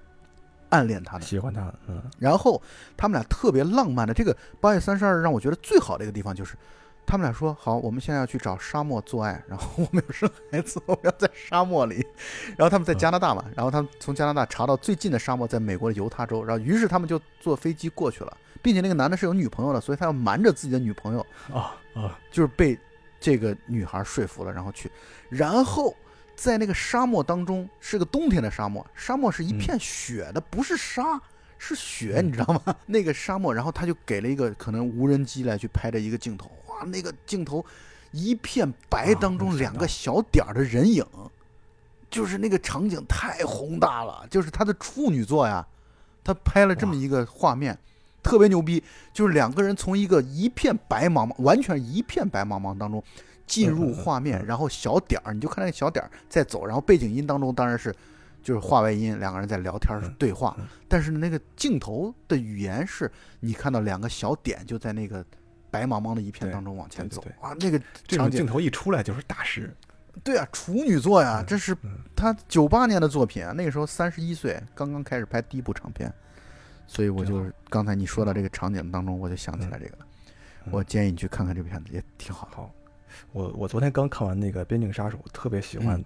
[0.70, 2.62] 暗恋他的，喜欢他，嗯然后
[2.96, 4.14] 他们俩特别浪漫的。
[4.14, 6.56] 这个八月三十二日让我觉得最好的一个地方就是，
[7.06, 12.06] 他们俩说好，我们现在要去找沙漠做爱，然后我们要生孩子，我们要在沙漠里。
[12.58, 22.78] 然后他们在加拿大嘛，然后他们从加拿大查到最近的沙漠在美国的犹他州，然后于是他们就坐飞机过去了，并且那个男的是有女朋友的，所以他要瞒着自己的女朋友，啊啊，就是被
[23.20, 24.92] 这个女孩说服了，然后去，
[25.30, 25.96] 然后
[26.36, 31.22] 在那个沙漠当中是个冬天的沙漠，沙漠是一片雪的，不是沙。
[31.58, 32.76] 是雪，嗯你知道吗？
[32.86, 37.66] 那个沙漠，然后他就给了一个可能无人机来去拍的一个镜头，哇，那个镜头
[38.12, 41.06] 一片白啊当中两个小点儿的人影，
[42.10, 45.66] 就是那个场景太宏大了，就是他的处女作呀，
[46.24, 47.78] 他拍了这么一个画面，
[48.22, 53.04] 特别牛逼，就是两个人从一个一片白茫茫，完全一片白茫茫当中
[53.46, 57.94] 进入画面，嗯然后小点儿，你就看那个小点儿在走，然后背景音当中当然是
[58.42, 63.12] 就是画外音，两个人在聊天对话嗯，但是那个镜头的语言是
[63.42, 65.24] 你看到两个小点就在那个
[65.76, 69.74] 白茫茫的一片当中往前走对对对，哇，那个这场镜头一出来就是大师。
[70.24, 76.12] 对啊，处女作呀，嗯这是嗯他九八年的作品啊，那个时候三十一岁，刚刚开始拍第一部长片，
[76.88, 80.08] 所以我就是刚才你说到这个场景当中，我就想起来这个了。
[80.66, 82.74] 嗯我建议你去看看这部片子，也挺好
[83.34, 86.06] 我我昨天刚看完那个《边境杀手》，特别喜欢嗯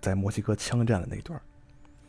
[0.00, 1.42] 在墨西哥枪战的那一段儿。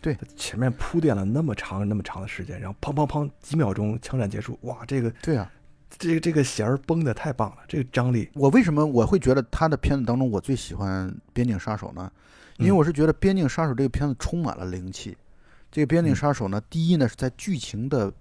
[0.02, 5.52] 对它前面铺垫了那么长那么长的时间，然后砰砰砰几秒钟枪战结束，哇，这个对啊，
[5.98, 12.12] 这个这个弦儿绷得太棒了，这个张力，我为什么我会觉得他的片子当中我最喜欢《边境杀手》呢？
[12.58, 12.76] 因为嗯。
[12.78, 15.18] 我是觉得《边境杀手》这个片子充满了灵气。
[15.72, 16.16] 这个《边境嗯。
[16.16, 18.12] 杀手》呢，第一呢是在剧情的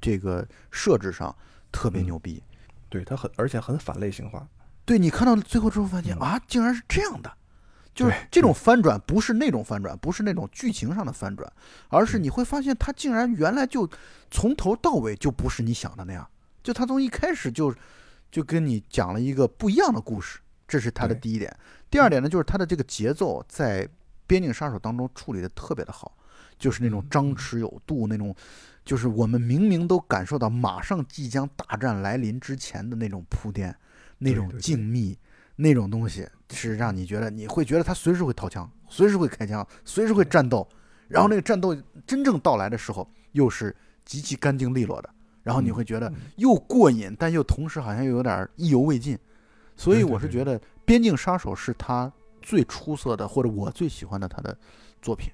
[0.00, 1.34] 这个设置上
[1.70, 2.04] 特别嗯。
[2.04, 2.42] 牛逼。
[2.88, 4.46] 对它很而且很反类型化，
[4.84, 6.20] 对你看到最后之后发现、嗯。
[6.20, 7.32] 啊，竟然是这样的，
[7.94, 11.52] 就是这种翻转不是那种翻转，不是那种剧情上的翻转，
[11.88, 12.22] 而是嗯。
[12.22, 13.88] 你会发现他竟然原来就
[14.30, 16.26] 从头到尾就不是你想的那样，
[16.66, 17.72] 就他从一开始就
[18.28, 21.56] 就跟你讲了一个不一样的故事，这是他的第一点。
[21.88, 23.86] 第二点呢，就是他的这个节奏在
[24.26, 26.18] 《边境杀手》当中处理的特别的好，
[26.58, 28.34] 就是那种嗯张弛有度，那种
[28.84, 33.72] 就是我们明明都感受到马上即将大战来临之前的那种铺垫，
[34.18, 34.60] 那种对对对。
[34.60, 35.16] 静谧，
[35.54, 40.68] 那种东西是让你觉得你会觉得他随时会掏枪，随时会开枪，随时会战斗，
[41.06, 43.72] 然后那个战斗真正到来的时候又是
[44.04, 45.10] 极其干净利落的，
[45.46, 49.16] 然后你会觉得嗯又过瘾，但又同时好像又有点意犹未尽。
[49.76, 54.58] 所以我是觉得《边境杀手》是他最出色的，或者我最喜欢的他的
[55.00, 55.32] 作品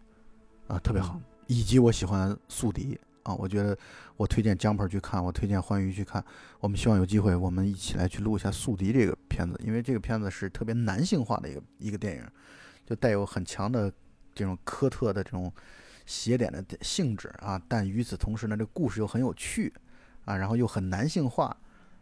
[0.68, 1.14] 啊，特别好。
[1.16, 3.76] 嗯以及我喜欢宿敌啊，我觉得
[4.16, 6.24] 我推荐江鹏去看，我推荐欢愉去看。
[6.60, 12.24] 我们希望有机会我们一起来去录一下宿敌这个片子，因为这个片子是特别男性化的一个一个电影，
[12.86, 13.92] 就带有很强的
[14.34, 15.52] 这种科特的这种
[16.06, 19.70] 邪点的性质啊，但与此同时呢，这故事又很有趣
[20.24, 21.56] 啊，然后又很男性化。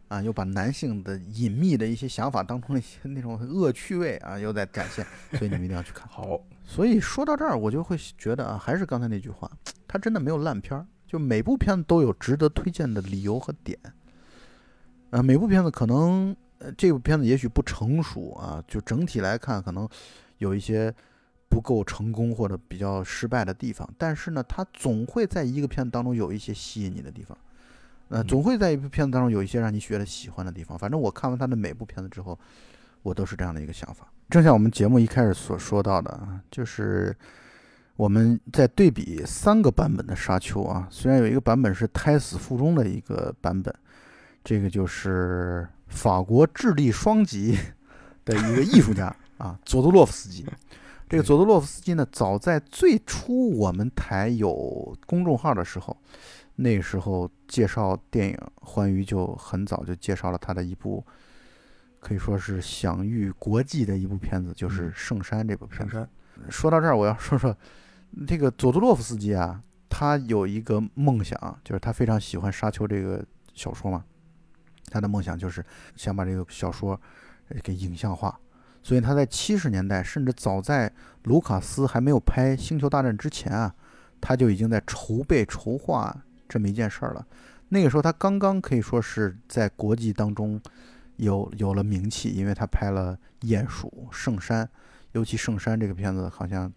[0.09, 5.07] 啊，又把男性的隐秘的一些想法当中的一些 那种恶趣味啊，又在展现，
[5.39, 6.05] 所以你们一定要去看。
[6.11, 9.49] 好，所以说到这儿，我就会觉得啊，还是刚才那句话，
[9.87, 13.79] 它真的没有烂片儿，就每部片子都有值得推荐的理由和点。
[15.11, 19.89] 呃，每部片子可能，呃，这部片子也许不成熟啊，就整体来看可能
[20.39, 20.93] 有一些
[21.49, 27.39] 不够成功或者比较失败的地方，但是呢，它总会在一个片子当中有一些吸引你的地方，
[28.11, 30.78] 呃，嗯总会在一部片子当中有一些让你觉得喜欢的地方。
[30.78, 32.38] 反正我看完他的每部片子之后，
[33.02, 34.06] 我都是这样的一个想法。
[34.28, 37.16] 正像我们节目一开始所说到的啊，就是
[37.96, 43.74] 我们在对比三个版本的《沙丘》啊，虽然有一个版本是胎死腹中的一个版本，
[44.44, 47.58] 这个就是法国智利双极
[48.24, 50.46] 的一个艺术家 啊，佐多洛夫斯基。
[51.08, 55.96] 这个佐多洛夫斯基呢，早在最初我们台有公众号的时候，
[56.62, 61.02] 那时候介绍电影，欢愉就很早就介绍了他的一部，
[62.00, 66.06] 可以说是享誉国际的一部片子，就是《嗯圣山》这部片子。
[66.50, 67.56] 说到这儿，我要说说
[68.26, 74.04] 这个佐杜洛夫斯基啊，他有一个梦想，就是他非常喜欢《沙丘》这个小说嘛，
[74.90, 75.64] 他的梦想就是
[75.96, 77.00] 想把这个小说
[77.48, 78.38] 呃给影像化，
[78.82, 80.92] 所以他在七十年代，甚至早在
[81.24, 83.74] 卢卡斯还没有拍《星球大战》之前啊，
[84.20, 86.14] 他就已经在筹备筹划
[86.51, 87.26] 这么一件事儿了。
[87.68, 90.61] 那个时候他刚刚可以说是在国际当中
[91.16, 94.66] 有有了名气，因为他拍了《鼹鼠》《圣山》，
[95.12, 96.70] 尤其《圣山》这个片子好像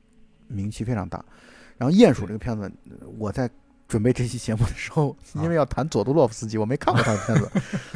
[0.48, 1.26] 名气非常大。
[1.78, 2.72] 然后《鼹鼠》这个片子，
[3.18, 3.50] 我在
[3.88, 7.52] 准备这期节目的时候，因为要谈佐杜洛夫斯基，我没看过他的片子，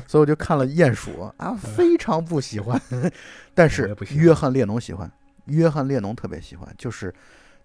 [0.07, 2.82] 所以我就看了《鼹鼠》啊，非常不喜欢。
[3.53, 5.09] 但是约翰列侬喜欢，
[5.45, 7.13] 约翰列侬特别喜欢，就是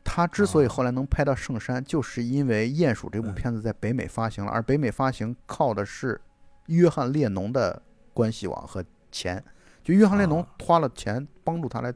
[0.05, 6.21] 他之所以哦后来能拍到《圣山》，就是因为《鼹鼠》这部嗯片子在北美发行了，而北美发行靠的是
[6.67, 7.83] 约翰列侬的
[8.13, 9.43] 关系网和钱，
[9.83, 11.93] 就约翰列侬啊花了钱帮助他来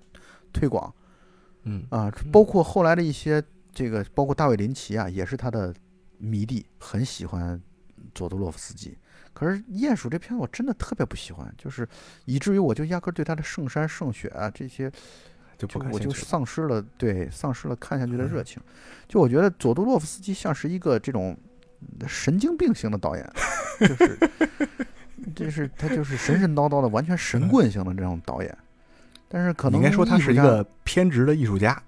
[0.52, 0.92] 推广。
[1.68, 3.42] 嗯啊，包括后来的一些
[3.72, 5.74] 这个，包括大卫林奇啊，也是他的
[6.16, 7.60] 迷弟，很喜欢
[8.14, 8.96] 佐杜洛夫斯基。
[9.32, 11.86] 可是《鼹鼠》这片子我真的特别不喜欢，就是
[12.24, 14.90] 以至于我就压根儿对他的圣山圣雪啊这些，
[15.56, 16.24] 就就我就不感兴趣了。
[16.24, 18.62] 丧失了对丧失了看下去的热嗯情。
[19.08, 21.36] 就我觉得佐杜洛夫斯基像是一个这种
[22.06, 23.32] 神经病型的导演，
[23.78, 24.18] 就是
[25.34, 28.58] 就是他就是神神叨叨的，完全神棍型的这种导演。
[29.28, 31.80] 但是可能应该说他是一个偏执的艺术家。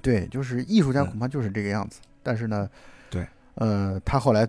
[0.00, 2.00] 对，就是艺术家嗯恐怕就是这个样子。
[2.22, 2.68] 但是呢，
[3.10, 4.48] 对，呃，他后来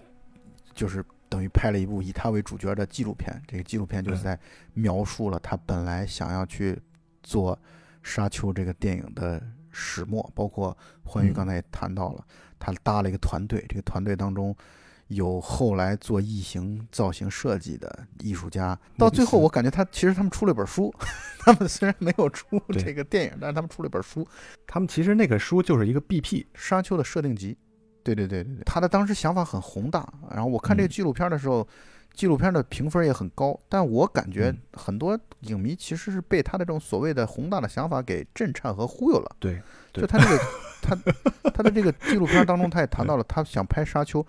[0.74, 4.40] 就是等于拍了一部以他为主角的纪录片，这个纪录片就是嗯在
[4.74, 6.80] 描述了他本来想要去
[7.24, 7.56] 做
[8.04, 9.42] 《沙丘》这个电影的
[9.72, 11.34] 始末，包括欢愉嗯。
[11.34, 12.26] 刚才也谈到了，
[12.58, 14.56] 他搭了一个团队，这个团队当中。
[15.10, 20.94] 有后来做异形造型设计的艺术家，到最后我感觉他其实他们出了一本书，
[21.40, 24.24] 他们虽然没有出这个电影，但是他们出了一本书，
[24.68, 27.58] 他们其实那个书就是一个 BP，沙丘的设定集，
[28.04, 30.08] 对对对对对，他的当时想法很宏大。
[30.30, 30.90] 然后我看这个嗯。
[30.90, 31.68] 纪录片的时候，
[32.14, 34.58] 纪录片的评分也很高，但我感觉嗯。
[34.74, 39.36] 很多影迷其实是被他的这种所谓的宏大的想法给震颤和忽悠了。
[39.40, 40.02] 对，对。
[40.02, 40.44] 就他这个
[40.82, 40.96] 他
[41.52, 44.26] 他的这个纪录片当中，他也谈到了，他想拍沙丘。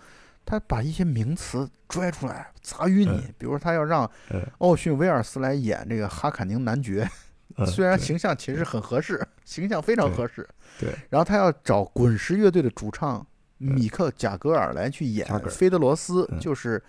[0.47, 3.35] 他把一些名词拽出来砸晕你，嗯。
[3.39, 7.09] 比如说他要让呃，奥逊·威尔斯来演这个哈坎宁男爵，
[7.57, 10.49] 呃 虽然形象其实很合适，形象非常合适。
[10.79, 13.25] 对，然后他要找滚石乐队的主唱
[13.59, 16.41] 米克·贾格尔来去演菲德罗斯，嗯。
[16.41, 16.83] 就是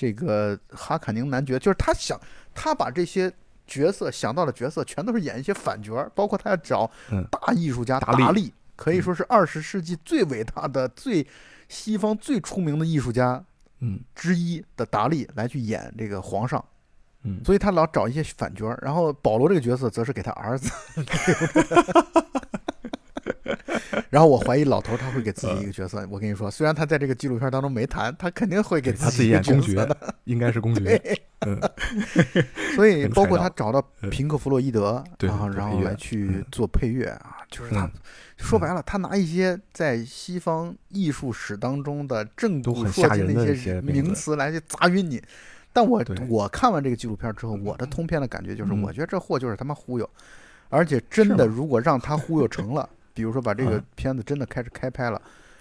[0.00, 2.18] 这个哈卡宁男爵，就是他想
[2.54, 3.30] 他把这些
[3.66, 11.26] 角色想到的角色全都是演一些反角儿，包括他要找嗯大艺术家达利达利，可以说是二十世纪最伟大的、最
[11.68, 13.44] 西方最出名的艺术家
[13.80, 16.64] 嗯，之一的达利来去演这个皇上，
[17.24, 18.78] 嗯，所以他老找一些反角儿。
[18.80, 20.70] 然后保罗这个角色则是给他儿子。
[24.10, 26.06] 然后我怀疑老头儿他会给自己一个角色。
[26.10, 31.20] 我跟你说，虽然他在这个纪录片当中没谈，他肯定会给自己己一个演公爵角色的。，应该是公爵。
[31.40, 31.58] 嗯，
[32.76, 37.90] 所以包括他找到嗯平克·弗洛伊德，对然后然后来去嗯做配乐啊，就是他嗯
[38.36, 45.22] 说白了，他拿一些在西方艺术史当中的正都古烁很吓人今的一些名词来去砸晕你。
[45.72, 50.10] 但我我看完这个纪录片之后，我的通篇的感觉就是，嗯我觉得这货就是他妈忽悠，
[50.68, 52.86] 而且真的，如果让他忽悠成了，
[53.20, 55.20] 比如说把这个嗯片子真的开始开拍了，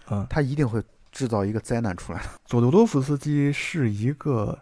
[0.10, 0.82] 嗯，他一定会
[1.12, 2.22] 制造一个灾难出来。
[2.46, 4.58] 佐多多夫斯基是一个，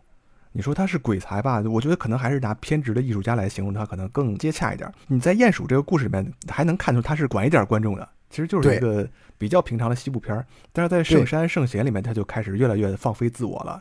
[0.51, 1.61] 你说他是鬼才吧？
[1.61, 4.91] 我觉得可能还是拿偏执的艺术家来形容他，可能更接洽一点。
[5.05, 10.43] 你在《鼹鼠》这个故事里面还能看出他是管一点观众的，其实就是一个比较平常的西部片儿。
[10.73, 13.79] 但是在《圣山圣贤》里面，他就开始越来越放飞自我了。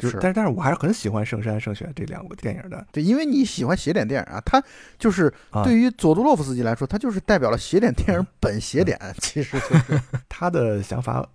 [0.00, 2.86] 就是，但是但是我还是很喜欢《圣山圣雪》这两部电影的。
[2.90, 4.62] 对，因为你喜欢邪典电影啊，他
[4.98, 11.28] 就是啊对于佐杜洛夫斯基来说，他就是代表了邪典电影本邪典， 其实就是 他的想法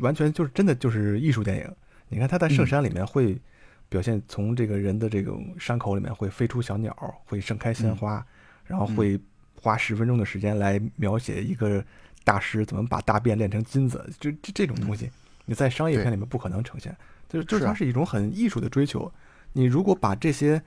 [0.00, 1.70] 完全就是真的就是艺术电影。
[2.08, 3.40] 你看他在《圣山》里面会
[3.88, 6.94] 表现从这个人的这种伤口里面会飞出小鸟，
[7.24, 8.24] 会盛开鲜花，
[8.64, 9.18] 然后会
[9.60, 11.84] 花十分钟的时间来描写一个
[12.24, 15.10] 大师怎么把大便炼成金子，就这这种东西，
[15.44, 16.96] 你在商业片里面不可能呈现。
[17.28, 19.12] 就是就是它是一种很艺术的追求。
[19.52, 20.62] 你如果把这些，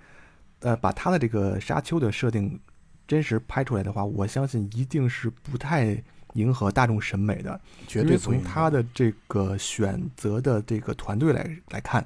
[0.59, 2.59] 呃，把它的这个沙丘的设定
[3.07, 6.01] 真实拍出来的话，我相信一定是不太
[6.33, 7.59] 迎合大众审美的。
[7.87, 12.05] 绝对从他的这个选择的这个团队来来看，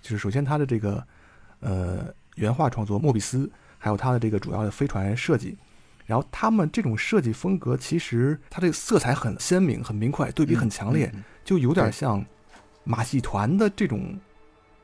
[0.00, 1.04] 就是首先他的这个
[1.60, 5.56] 呃原画创作莫比斯，还有他的这个主要的飞船设计，
[6.06, 12.24] 然后他们这种设计风格，其实它这个色彩很鲜明、很明快，对比很强烈，嗯嗯就有点对像
[12.84, 14.18] 马戏团的这种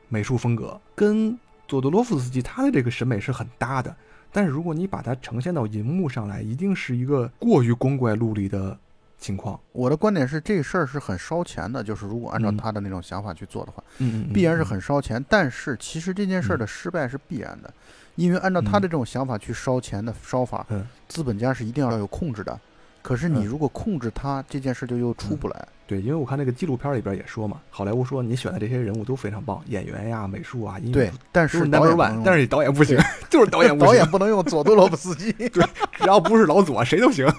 [0.07, 1.37] 美术风格，跟
[1.67, 3.95] 佐德罗夫斯基他的这个审美是很搭的。
[4.31, 8.77] 但是如果你把它呈现到银幕上来，一定是一个过于光怪陆离的
[9.17, 9.59] 情况。
[9.71, 13.83] 我的观点是，这事儿是很烧钱的，就是如果按照嗯他的那种想法去做的话，
[14.31, 15.23] 必然是很烧钱。
[15.27, 17.73] 但是其实这件事儿的失败是必然的，
[18.15, 22.59] 因为按照他的这种想法去烧钱的烧法，嗯资本家是一定要有控制的。
[23.01, 25.67] 可是你嗯如果控制他，这件事就又出不来。
[25.89, 32.95] 对，因为我看那个纪录片里边也说嘛，好莱坞说你选的这些人物都非常棒，演员呀、美术啊、音乐对，但是导演但是你导演不行，
[33.27, 35.33] 就是导演不行导演不能用佐多罗夫斯基。
[35.33, 37.27] 对只要不是老左，谁都行。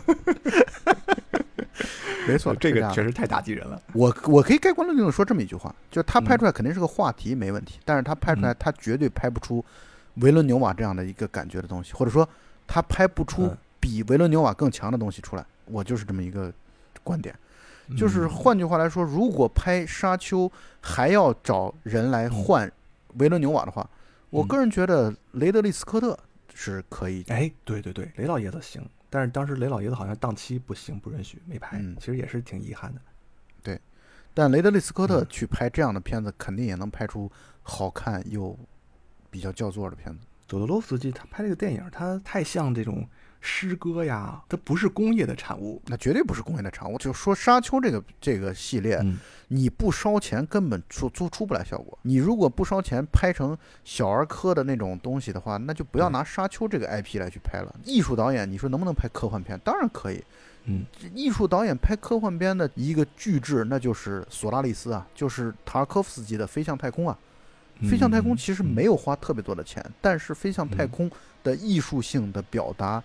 [2.27, 3.81] 没错，这个确实太打击人了。
[3.93, 9.65] 我我可以盖棺论定的说这么一句话，就是他拍嗯出来肯定是个话题没问题，但是他拍出来嗯他绝对拍不出
[10.17, 12.29] 维伦纽瓦这样的一个感觉的东西，或者说
[12.67, 15.47] 他拍不出嗯比维伦纽瓦更强的东西出来。
[15.67, 16.53] 我就是这么一个
[17.05, 17.33] 观点，
[17.97, 22.71] 就是嗯换句话来说，如果拍沙丘还要找人来换
[23.19, 23.89] 维伦纽瓦的话，
[24.31, 26.19] 我嗯个人觉得雷德利·斯科特
[26.55, 27.35] 是可以的。
[27.35, 31.79] 哎，对对对，雷老爷子行，但是当时雷老爷子好像档期不行，不允许，没拍。
[31.79, 33.01] 嗯其实也是挺遗憾的。
[33.63, 33.81] 对
[34.33, 37.31] 但雷德利·斯科特嗯去拍这样的片子，肯定也能拍出
[37.63, 38.57] 好看又
[39.31, 40.25] 比较叫座的片子。
[40.47, 43.07] 佐德罗夫斯基他拍这个电影，他太像这种
[43.41, 45.81] 诗歌呀，它不是工业的产物。
[45.87, 46.99] 那绝对不是工业的产物。
[46.99, 49.19] 就说《沙丘》这个这个系列，嗯，
[49.49, 51.99] 你不烧钱根本出出出不来效果。
[52.03, 57.75] 你如果不烧钱拍成小儿科的那种东西的话，那就不要拿《沙丘》这个 IP 来去拍了。
[57.85, 59.59] 艺术导演，你说能不能拍科幻片？
[59.65, 60.23] 当然可以。
[60.67, 60.85] 嗯，
[61.15, 67.17] 艺术导演拍科幻片的一个巨制，那就是索拉利斯啊，就是塔尔科夫斯基的《飞向太空》啊。
[67.89, 71.11] 飞向太空其实没有花特别多的钱，但是飞向太空
[71.43, 73.03] 的艺术性的表达，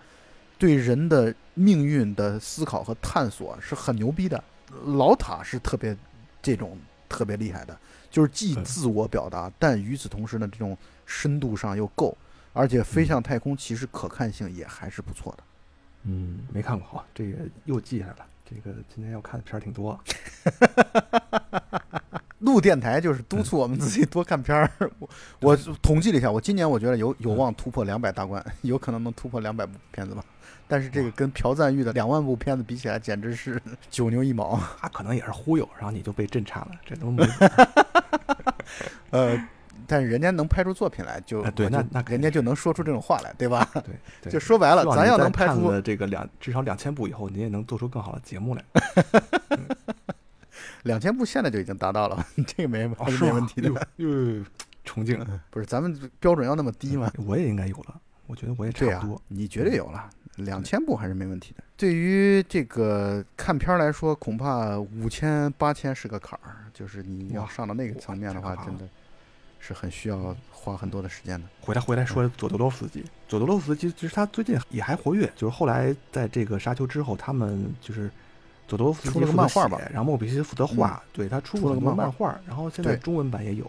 [0.58, 4.43] 对人的命运的思考和探索是很牛逼的。
[4.86, 5.95] 老塔是特别
[6.41, 6.78] 这种
[7.08, 7.78] 特别厉害的，
[8.10, 12.18] 就是既嗯自我表达，但与此同时呢，这种深度上又够，
[12.51, 15.43] 而且飞向太空其实可看性也还是不错的。
[16.03, 18.26] 嗯，没看过，好，这个又记下来了。
[18.47, 19.99] 这个今天要看的片儿挺多。
[22.39, 24.70] 录电台就是督促我们自己多看片儿。
[24.99, 25.08] 我
[25.39, 30.24] 我统计了一下，我今年我觉得有有望突破两百大关，有可能能突破两百部片子吧。
[30.68, 34.59] 但是这个跟朴赞玉的两万部片子比起来，简直是 九牛一毛。
[34.80, 37.24] 他可能也是忽悠，然后你就被震颤了，这都没。
[39.11, 39.47] 呃，
[39.88, 43.70] 但是人家能拍出作品来，就啊对那那人家就能说出这种话来，对吧？
[43.74, 43.84] 对
[44.24, 48.63] 对，就说白了咱要能拍出这个两至少两千部以后，你也能做出更好的节目来。
[50.84, 53.70] 两千部，现在就已经达到了，这个没还是是吗没问题的。
[53.70, 54.45] 哟哟，
[54.84, 57.11] 崇敬，不是咱们标准要那么低吗？
[57.26, 59.22] 我也应该有了，我觉得我也差、不多。
[59.28, 61.64] 你绝对有了，两千部还是没问题的。
[61.78, 68.88] 对于这个看片儿来说，恐怕五千八千是个坎儿，就是你要上到那个层面的话，真的
[69.60, 71.48] 是很需要花很多的时间的。
[71.60, 78.10] 回来回来说佐德洛夫斯基，佐德洛夫斯基其实他最近也还活跃，就是后来在这个沙丘之后，他们就是
[78.68, 83.66] 佐德洛夫斯基出了个负责漫画吧写然后莫比西斯负责画，对他出过很多出了个漫漫画，然后现在中文版也有，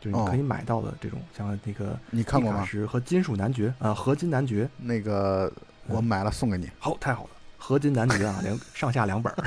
[0.00, 2.64] 就是你哦可以买到的这种，像那个你看过吗？
[2.64, 5.52] 是和金属男爵啊，合金男爵，那个
[5.88, 6.70] 我买了送给你。
[6.78, 9.38] 好，太好了，合金男爵啊，两上下两本儿，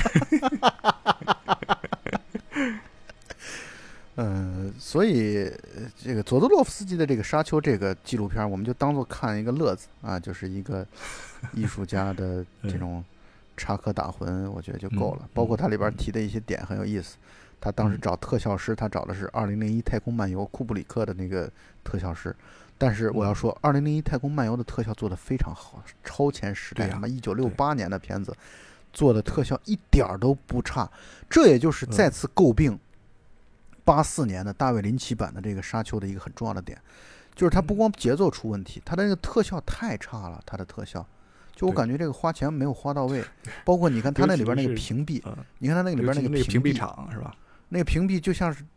[4.16, 10.86] 嗯，所以呃这个佐德洛夫斯基的这个《沙丘》这个纪录片，我们就当做看一个乐子啊，就是一个
[11.54, 13.04] 艺术家的这种
[13.56, 15.30] 插科打诨，我觉得就够了嗯。
[15.34, 17.16] 包括它里边提的一些点很有意思。
[17.64, 21.48] 他当时嗯找特效师，他找的是《二零零一太空漫游》库布里克的那个
[21.84, 22.36] 特效师。
[22.82, 28.36] 但是我要说，《二零零一太空漫游》的特效做得非常好，超前时代，对呀他妈一九六八年的片子，
[28.92, 30.90] 做的特效一点儿都不差。
[31.30, 32.80] 这也就是再次诟病
[33.84, 36.76] 八四年的大卫林奇版的这个《沙丘》的一个很重要的点，
[37.36, 41.06] 就是它不光节奏出问题，它的那个特效太差了，它的特效。
[41.56, 43.24] 就我感觉这个花钱没有花到位，
[43.64, 47.36] 包括你看它那里边那个屏蔽，嗯，你看它那个里边那个屏蔽蔽，场是吧？
[47.70, 48.68] 那个屏蔽就像是嗯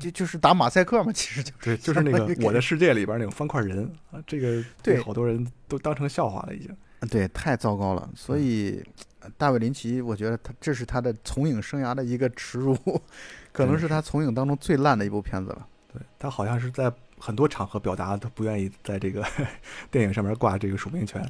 [0.00, 6.76] 就就是打马赛克嘛，其实就是对， 就是那个《我的世界》里边那种方块人啊，这个对好多人都当成笑话了，已经。
[7.08, 8.10] 对，太糟糕了。
[8.16, 8.84] 所嗯以，
[9.20, 12.76] 呃大卫林奇，我觉得他这是他的从影生涯的一个耻辱，
[13.52, 15.66] 可能是他从影当中最烂的一部片子了。
[15.92, 19.24] 对他好像是在很多场合表达他不愿意在这个
[19.90, 21.24] 电影上面挂这个署名权。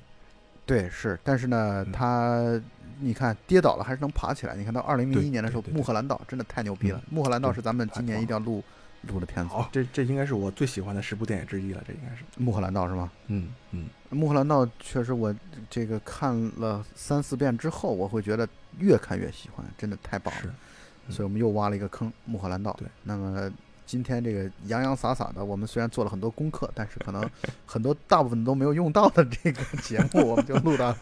[0.68, 2.62] 对，是，但是呢，嗯他
[3.00, 4.54] 你看跌倒了还是能爬起来。
[4.54, 7.02] 你看到二零零对一年的时候，穆赫兰道真的太牛逼了。
[7.10, 8.62] 穆赫兰道是咱们今年一定要录
[9.02, 9.50] 录的片子。
[9.50, 12.22] 好，这这应该是我最喜欢的十部电影之一了，这应该是。
[12.36, 13.10] 穆赫兰道是吗？
[13.28, 15.34] 嗯嗯，穆赫兰道确实，我
[15.70, 18.46] 这个看了三四遍之后，我会觉得
[18.78, 20.54] 越看越喜欢，真的太棒了。
[21.08, 22.76] 所以我们又挖了一个坑，穆赫兰道。
[22.78, 23.50] 对，那么
[23.88, 27.26] 今天这个洋洋洒洒的，我们虽然做了很多功课，但是可能
[27.64, 30.94] 很多大部分都没有用到的这个节目，我们就录到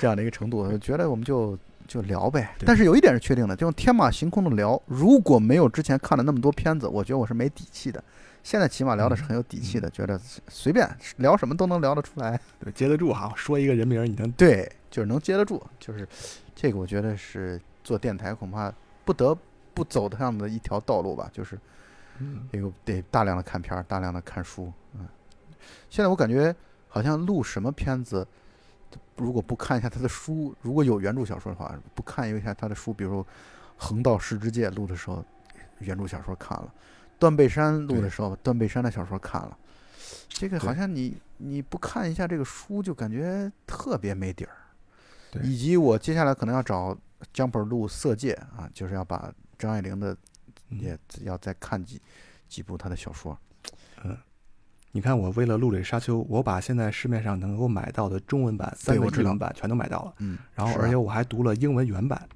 [0.00, 0.58] 这样的一个程度。
[0.58, 1.56] 我觉得我们就
[1.86, 2.56] 就聊呗。
[2.66, 8.02] 但是有一点是确定的，这种天马行空的聊，如果没有之前看了那么多片子，我觉得我是没底气的。
[8.42, 12.38] 现在起码聊的是很有底气的，觉得随便聊什么都能聊得出来。
[12.58, 16.06] 对，接得住哈，说一个人名儿你能对，就是能接得住，就是
[16.52, 18.74] 这个，我觉得是做电台恐怕
[19.04, 19.38] 不得
[19.72, 21.60] 不走的上的一条道路吧，就是嗯
[22.50, 24.72] 这个得大量的看片儿，大量的看书。
[24.94, 25.06] 嗯，
[25.90, 26.54] 现在我感觉
[26.88, 28.26] 好像录什么片子，
[29.16, 33.22] 如果不看一下他的书，如果有原著小说的话，不看一下他的书，比如
[33.76, 35.24] 《横道世之介》录的时候，
[35.80, 36.68] 原著小说看了；
[37.18, 39.58] 断背山录的时候，断背山的小说看了。
[40.28, 44.56] 这个好像你你不看一下这个书，就感觉特别没底儿。
[45.30, 46.96] 对以及我接下来可能要找
[47.34, 50.18] Jumper 录《色戒》啊，就是要把张爱玲的嗯
[50.78, 52.00] 也要再看几
[52.48, 53.38] 几部他的小说。
[54.04, 54.16] 嗯
[54.96, 62.28] 你看，我为了录这《沙丘》，我把现在市面上能够买到的中文版三个我知道英文版全都买到了，嗯，然后而且我还读了英文原版。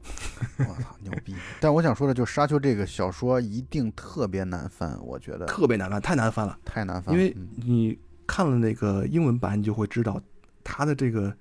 [0.58, 1.36] 我操，牛逼！
[1.60, 6.58] 但我想说的就是《沙丘》这个小说一定特别难翻，我觉得特别难翻，太难翻了。
[6.64, 7.20] 太难翻了。
[7.20, 10.20] 因为嗯你看了那个英文版，你就会知道
[10.64, 11.32] 它的这个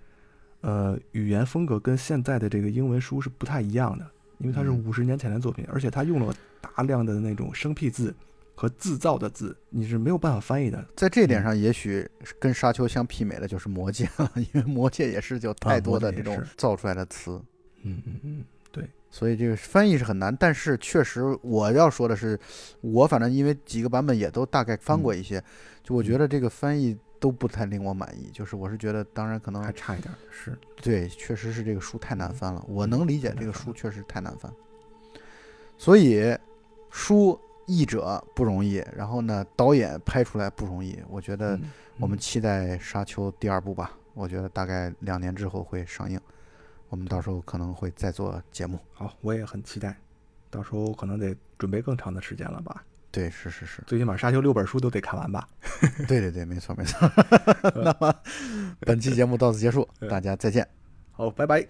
[0.62, 4.06] 呃语言风格跟现在的这个英文书是不太一样的，
[4.38, 6.38] 因为它是嗯五十年前的作品，而且它用了大
[6.84, 8.14] 量的那种生僻字
[8.56, 10.84] 和自造的字，你是没有办法翻译的。
[10.96, 12.10] 在这点嗯上，也许
[12.40, 17.42] 跟《沙丘》相媲美的就是《魔戒》了，因为《魔戒》也是有太多的这种造出来的词。
[17.84, 22.38] 嗯嗯嗯，对所以这个翻译是很难，但是确实我要说的是，
[22.82, 25.42] 我反正因为几个版本也都大概翻过一些，
[25.84, 28.30] 就我觉得这个翻译都不太令我满意。
[28.34, 34.52] 就是我是觉得，当然可能还差一点儿，是对，确实是这个书太难翻了，我嗯能理解这个书确实太难翻。
[35.78, 36.36] 所以
[36.98, 40.98] 书译者不容易，然后呢，导演拍出来不容易。
[41.08, 41.70] 我觉得嗯
[42.00, 46.20] 我们嗯期待《沙丘》第二部吧，我觉得大概两年之后会上映，
[46.90, 48.80] 我们到时候可能会再做节目。
[48.94, 49.96] 好，我也很期待，
[50.50, 52.84] 到时候可能得准备更长的时间了吧。
[53.12, 55.48] 对，是是是，最起码《沙丘》六本书都得看完吧。
[56.10, 57.08] 对对对，没错没错。
[57.76, 58.14] 那么
[58.80, 60.68] 本期节目到此结束，大家再见。
[61.12, 61.68] 好，拜拜。